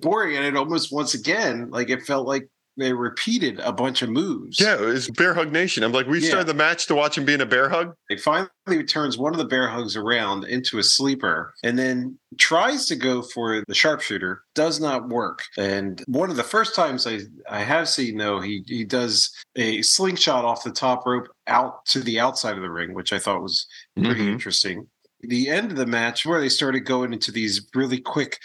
[0.00, 4.10] boring, and it almost once again, like it felt like they repeated a bunch of
[4.10, 4.60] moves.
[4.60, 5.82] Yeah, it was Bear Hug Nation.
[5.82, 6.28] I'm like, we Yeah.
[6.28, 7.94] started the match to watch him being a bear hug.
[8.10, 12.86] It finally turns one of the bear hugs around into a sleeper and then tries
[12.86, 14.42] to go for the sharpshooter.
[14.54, 15.44] Does not work.
[15.56, 19.80] And one of the first times I, I have seen, though, he, he does a
[19.82, 23.42] slingshot off the top rope out to the outside of the ring, which I thought
[23.42, 23.66] was
[23.96, 24.32] pretty Mhm.
[24.32, 24.86] interesting.
[25.22, 28.38] The end of the match, where they started going into these really quick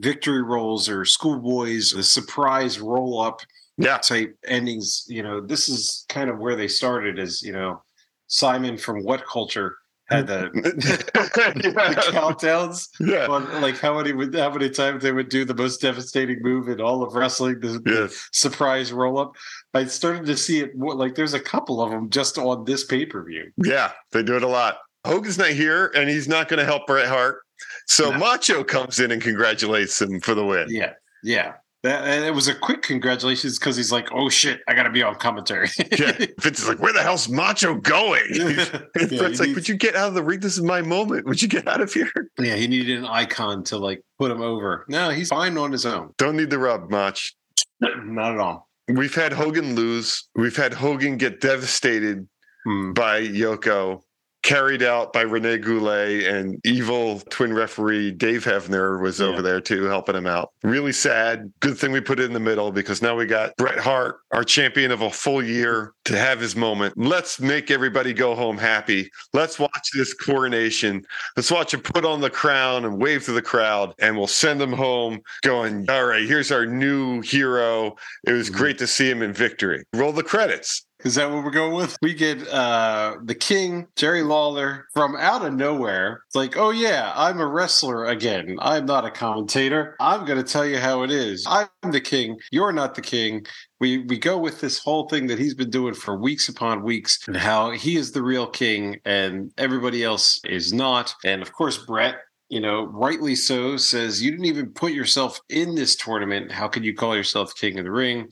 [0.00, 3.40] victory rolls or schoolboys, the surprise roll up
[3.76, 3.98] Yeah.
[3.98, 5.04] type endings.
[5.08, 7.18] You know, this is kind of where they started.
[7.18, 7.82] As you know,
[8.26, 9.72] Simon from WhatCulture
[10.06, 13.26] had the, the countdowns yeah.
[13.26, 16.68] on like how many would how many times they would do the most devastating move
[16.68, 19.32] in all of wrestling, the, the surprise roll up.
[19.72, 22.84] I started to see it more like there's a couple of them just on this
[22.84, 23.50] pay per view.
[23.56, 23.92] Yeah.
[24.12, 24.78] They do it a lot.
[25.06, 27.40] Hogan's not here and he's not going to help Bret Hart.
[27.86, 28.18] So No.
[28.18, 30.66] Macho comes in and congratulates him for the win.
[30.68, 31.54] Yeah, yeah.
[31.84, 34.90] That, and it was a quick congratulations because he's like, "Oh shit, I got to
[34.90, 35.68] be on commentary."
[35.98, 36.16] Yeah.
[36.44, 38.22] Is like, where the hell's Macho going?
[38.34, 40.40] Yeah, And like, needs- would you get out of the ring?
[40.40, 41.26] This is my moment.
[41.26, 42.10] Would you get out of here?
[42.38, 44.84] yeah, he needed an icon to like put him over.
[44.88, 46.12] No, he's fine on his own.
[46.18, 47.16] Don't need the rub, Mach.
[47.80, 48.68] Not at all.
[48.88, 50.28] We've had Hogan lose.
[50.34, 52.26] We've had Hogan get devastated
[52.66, 52.92] Hmm.
[52.94, 54.00] by Yoko,
[54.44, 59.26] carried out by Rene Goulet and evil twin referee Dave Hebner was Yeah.
[59.26, 60.50] over there too, helping him out.
[60.62, 61.50] Really sad.
[61.60, 64.44] Good thing we put it in the middle because now we got Bret Hart, our
[64.44, 66.94] champion of a full year, to have his moment.
[66.96, 69.10] Let's make everybody go home happy.
[69.32, 71.02] Let's watch this coronation.
[71.36, 74.60] Let's watch him put on the crown and wave to the crowd, and we'll send
[74.60, 77.96] him home going, All right, here's our new hero.
[78.26, 78.54] It was Mhm.
[78.54, 79.84] great to see him in victory.
[79.94, 80.84] Roll the credits.
[81.04, 81.98] Is that what we're going with?
[82.00, 86.22] We get uh the King, Jerry Lawler, from out of nowhere.
[86.26, 88.56] It's like, oh yeah, I'm a wrestler again.
[88.60, 89.96] I'm not a commentator.
[90.00, 91.46] I'm gonna tell you how it is.
[91.46, 92.38] I'm the king.
[92.50, 93.44] You're not the king.
[93.80, 97.18] We we go with this whole thing that he's been doing for weeks upon weeks,
[97.28, 101.14] and how he is the real king and everybody else is not.
[101.24, 102.16] And of course, Bret.
[102.50, 106.52] You know, rightly so, says you didn't even put yourself in this tournament.
[106.52, 108.28] How can you call yourself king of the ring?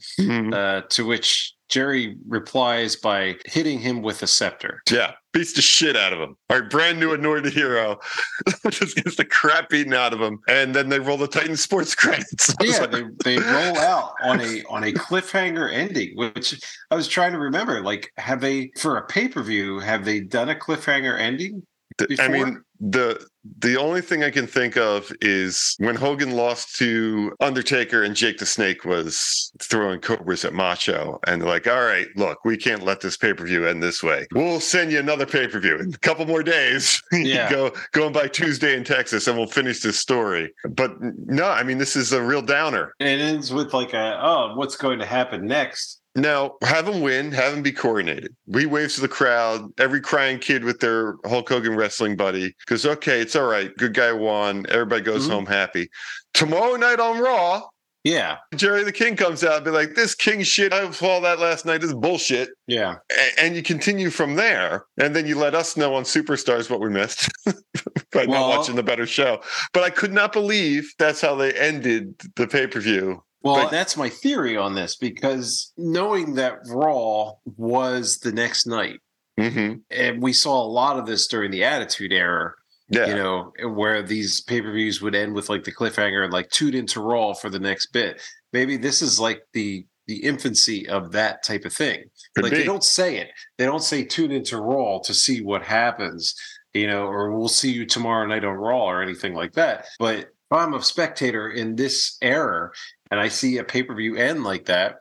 [0.53, 4.83] Uh, to which Jerry replies by hitting him with a scepter.
[4.91, 6.37] Yeah, beats the shit out of him.
[6.51, 7.99] Our brand new anointed hero
[8.69, 11.95] just gets the crap beaten out of him, and then they roll the Titan Sports
[11.95, 12.53] credits.
[12.61, 16.61] Yeah, like, they, they roll out on a on a cliffhanger ending, which
[16.91, 17.81] I was trying to remember.
[17.81, 19.79] Like, have they for a pay per view?
[19.79, 21.63] Have they done a cliffhanger ending?
[21.97, 22.65] th- I mean, before?
[22.89, 23.25] The
[23.59, 28.37] the only thing I can think of is when Hogan lost to Undertaker and Jake
[28.37, 32.83] the Snake was throwing cobras at Macho, and they're like, "All right, look, we can't
[32.83, 34.27] let this pay per view end this way.
[34.33, 37.01] We'll send you another pay per view in a couple more days.
[37.13, 37.49] Yeah.
[37.49, 41.77] go going by Tuesday in Texas, and we'll finish this story." But no, I mean,
[41.77, 42.93] this is a real downer.
[42.99, 46.01] And it ends with like a oh, what's going to happen next?
[46.15, 48.27] Now, have him win, have him be coronated.
[48.45, 52.85] We waves to the crowd, every crying kid with their Hulk Hogan wrestling buddy goes,
[52.85, 53.75] okay, it's all right.
[53.77, 54.65] Good guy won.
[54.69, 55.31] Everybody goes Mhm.
[55.31, 55.89] home happy.
[56.33, 57.63] Tomorrow night on Raw,
[58.05, 61.39] Yeah, Jerry the King comes out and be like, this King shit, I saw that
[61.39, 61.79] last night.
[61.79, 62.49] This is bullshit.
[62.67, 62.95] yeah.
[63.09, 64.83] A- And you continue from there.
[64.99, 67.29] And then you let us know on Superstars what we missed
[68.11, 69.41] by Well- not watching the better show.
[69.73, 73.23] But I could not believe that's how they ended the pay per view.
[73.43, 78.99] Well, But- that's my theory on this because knowing that Raw was the next night,
[79.39, 82.53] hmm and we saw a lot of this during the Attitude Era.
[82.89, 83.07] Yeah.
[83.07, 86.49] you know, where these pay per views would end with like the cliffhanger and like
[86.51, 88.21] tune into Raw for the next bit.
[88.51, 92.03] Maybe this is like the the infancy of that type of thing.
[92.35, 92.59] Could like be.
[92.59, 93.29] they don't say it.
[93.57, 96.35] They don't say tune into Raw to see what happens,
[96.73, 99.87] you know, or we'll see you tomorrow night on Raw or anything like that.
[99.97, 102.69] But if I'm a spectator in this era
[103.13, 104.95] and I see a pay per view end like that,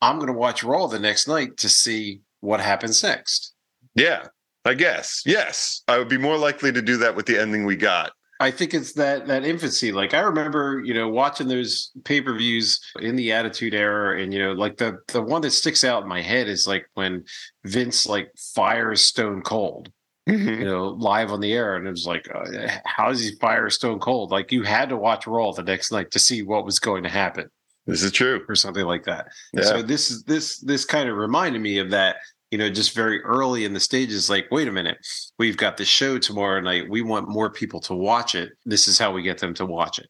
[0.00, 3.52] I'm going to watch Raw the next night to see what happens next.
[3.94, 4.28] Yeah,
[4.64, 5.22] I guess.
[5.26, 5.82] Yes.
[5.86, 8.12] I would be more likely to do that with the ending we got.
[8.40, 9.92] I think it's that that infancy.
[9.92, 14.32] Like I remember, you know, watching those pay per views in the Attitude Era, and
[14.32, 17.24] you know, like the the one that sticks out in my head is like when
[17.66, 19.90] Vince like fires Stone Cold,
[20.28, 20.58] Mhm.
[20.60, 22.46] you know, live on the air, and it was like, uh,
[22.86, 24.30] how does he fire Stone Cold?
[24.30, 27.08] Like you had to watch Raw the next night to see what was going to
[27.08, 27.50] happen,
[27.88, 28.44] This is true.
[28.48, 29.28] or something like that.
[29.52, 29.62] Yeah.
[29.62, 32.16] So this is this this kind of reminded me of that.
[32.50, 34.96] You know, just very early in the stages, like, wait a minute,
[35.38, 36.88] we've got this show tomorrow night.
[36.88, 38.52] We want more people to watch it.
[38.64, 40.06] This is how we get them to watch it.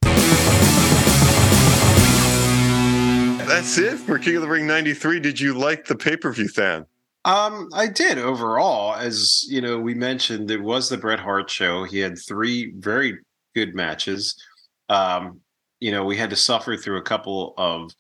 [3.45, 5.19] That's it for King of the Ring 93.
[5.19, 6.87] Did you like the pay per view, Than?
[7.25, 11.83] Um, I did overall, as you know, we mentioned it was the Bret Hart show.
[11.85, 13.19] He had three very
[13.55, 14.41] good matches.
[14.89, 15.41] Um,
[15.81, 17.93] you know, we had to suffer through a couple of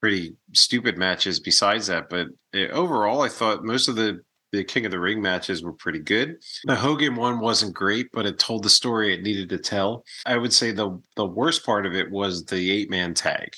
[0.00, 4.20] pretty stupid matches besides that, but uh, overall, I thought most of the
[4.52, 6.36] the King of the Ring matches were pretty good.
[6.64, 10.04] The Hogan one wasn't great, but it told the story it needed to tell.
[10.24, 13.50] I would say the the worst part of it was the eight man tag.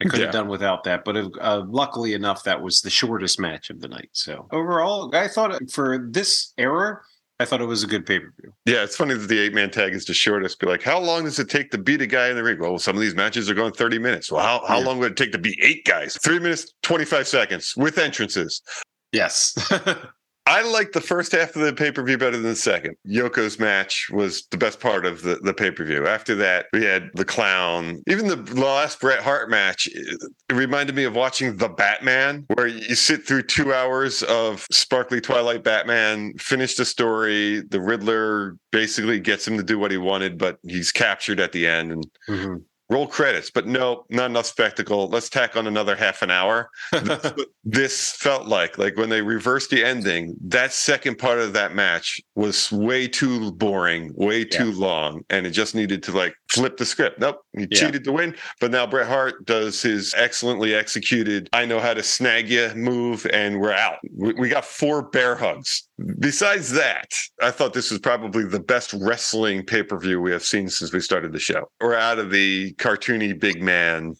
[0.00, 0.26] I could Yeah.
[0.26, 3.86] have done without that, but uh, luckily enough, that was the shortest match of the
[3.88, 4.08] night.
[4.12, 7.00] So overall, I thought for this era,
[7.40, 8.52] I thought it was a good pay per view.
[8.64, 10.60] Yeah, it's funny that the eight man tag is the shortest.
[10.60, 12.58] Be like, how long does it take to beat a guy in the ring?
[12.60, 14.30] Well, some of these matches are going 30 minutes.
[14.30, 14.86] Well, how, how Yeah.
[14.86, 16.16] long would it take to beat eight guys?
[16.22, 18.62] Three minutes, 25 seconds with entrances.
[19.10, 19.52] Yes,
[20.46, 22.96] I liked the first half of the pay per view better than the second.
[23.08, 26.06] Yoko's match was the best part of the, the pay per view.
[26.06, 28.02] After that, we had the clown.
[28.06, 30.20] Even the last Bret Hart match, it
[30.52, 35.64] reminded me of watching The Batman, where you sit through two hours of sparkly Twilight
[35.64, 37.62] Batman, finish the story.
[37.62, 41.66] The Riddler basically gets him to do what he wanted, but he's captured at the
[41.66, 41.90] end.
[41.92, 42.62] And Mhm.
[42.94, 43.50] Roll credits.
[43.50, 45.08] But no, not enough spectacle.
[45.08, 46.70] Let's tack on another half an hour.
[47.66, 48.76] This felt like.
[48.76, 53.52] Like when they reversed the ending, that second part of that match was way too
[53.52, 57.18] boring, way too long, and it just needed to like flip the script.
[57.18, 57.78] Nope, he Yeah.
[57.80, 58.34] cheated to win.
[58.60, 63.26] But now Bret Hart does his excellently executed I know how to snag you move,
[63.32, 63.98] and we're out.
[64.16, 65.88] We, we got four bear hugs.
[66.18, 70.44] Besides that, I thought this was probably the best wrestling pay per view we have
[70.44, 71.66] seen since we started the show.
[71.80, 74.14] We're out of the cartoony big man,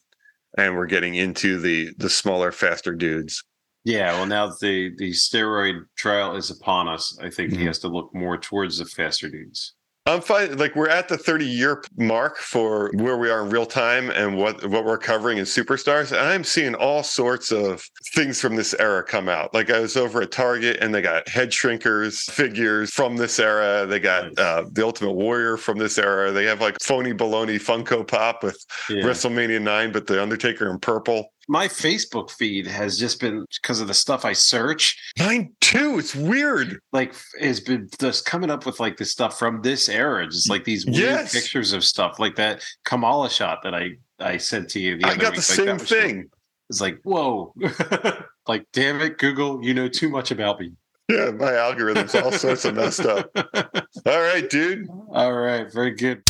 [0.57, 3.43] and we're getting into the the smaller, faster dudes.
[3.87, 7.67] Yeah, well, now the the steroid trial is upon us, I think he Mhm.
[7.67, 9.75] has to look more towards the faster dudes.
[10.07, 10.59] I'm fine.
[10.59, 14.37] Like we're at the 30 year mark for where we are in real time and
[14.37, 16.13] what what we're covering in superstars.
[16.13, 17.83] And I'm seeing all sorts of
[18.13, 19.55] things from this era come out.
[19.55, 23.87] Like I was over at Target and they got Headshrinkers figures from this era.
[23.87, 26.33] They got uh, the Ultimate Warrior from this era.
[26.33, 29.05] They have like phony baloney Funko Pop with Yeah.
[29.05, 31.33] WrestleMania 9, but the Undertaker in purple.
[31.49, 35.99] My Facebook feed has just been because of the stuff I search, Mine too.
[35.99, 36.79] It's weird.
[36.93, 40.65] like has been just coming up with like the stuff from this era, just like
[40.65, 41.33] these weird Yes.
[41.33, 44.97] pictures of stuff, like that Kamala shot that I I sent to you.
[44.99, 45.43] The I other got week.
[45.45, 46.31] the Like, same thing.
[46.71, 47.53] It's like whoa,
[48.49, 50.73] like damn it, Google, you know too much about me.
[51.11, 53.31] Yeah, my algorithm's all sorts of messed up.
[54.07, 54.89] All right, dude.
[55.13, 56.23] All right, very good.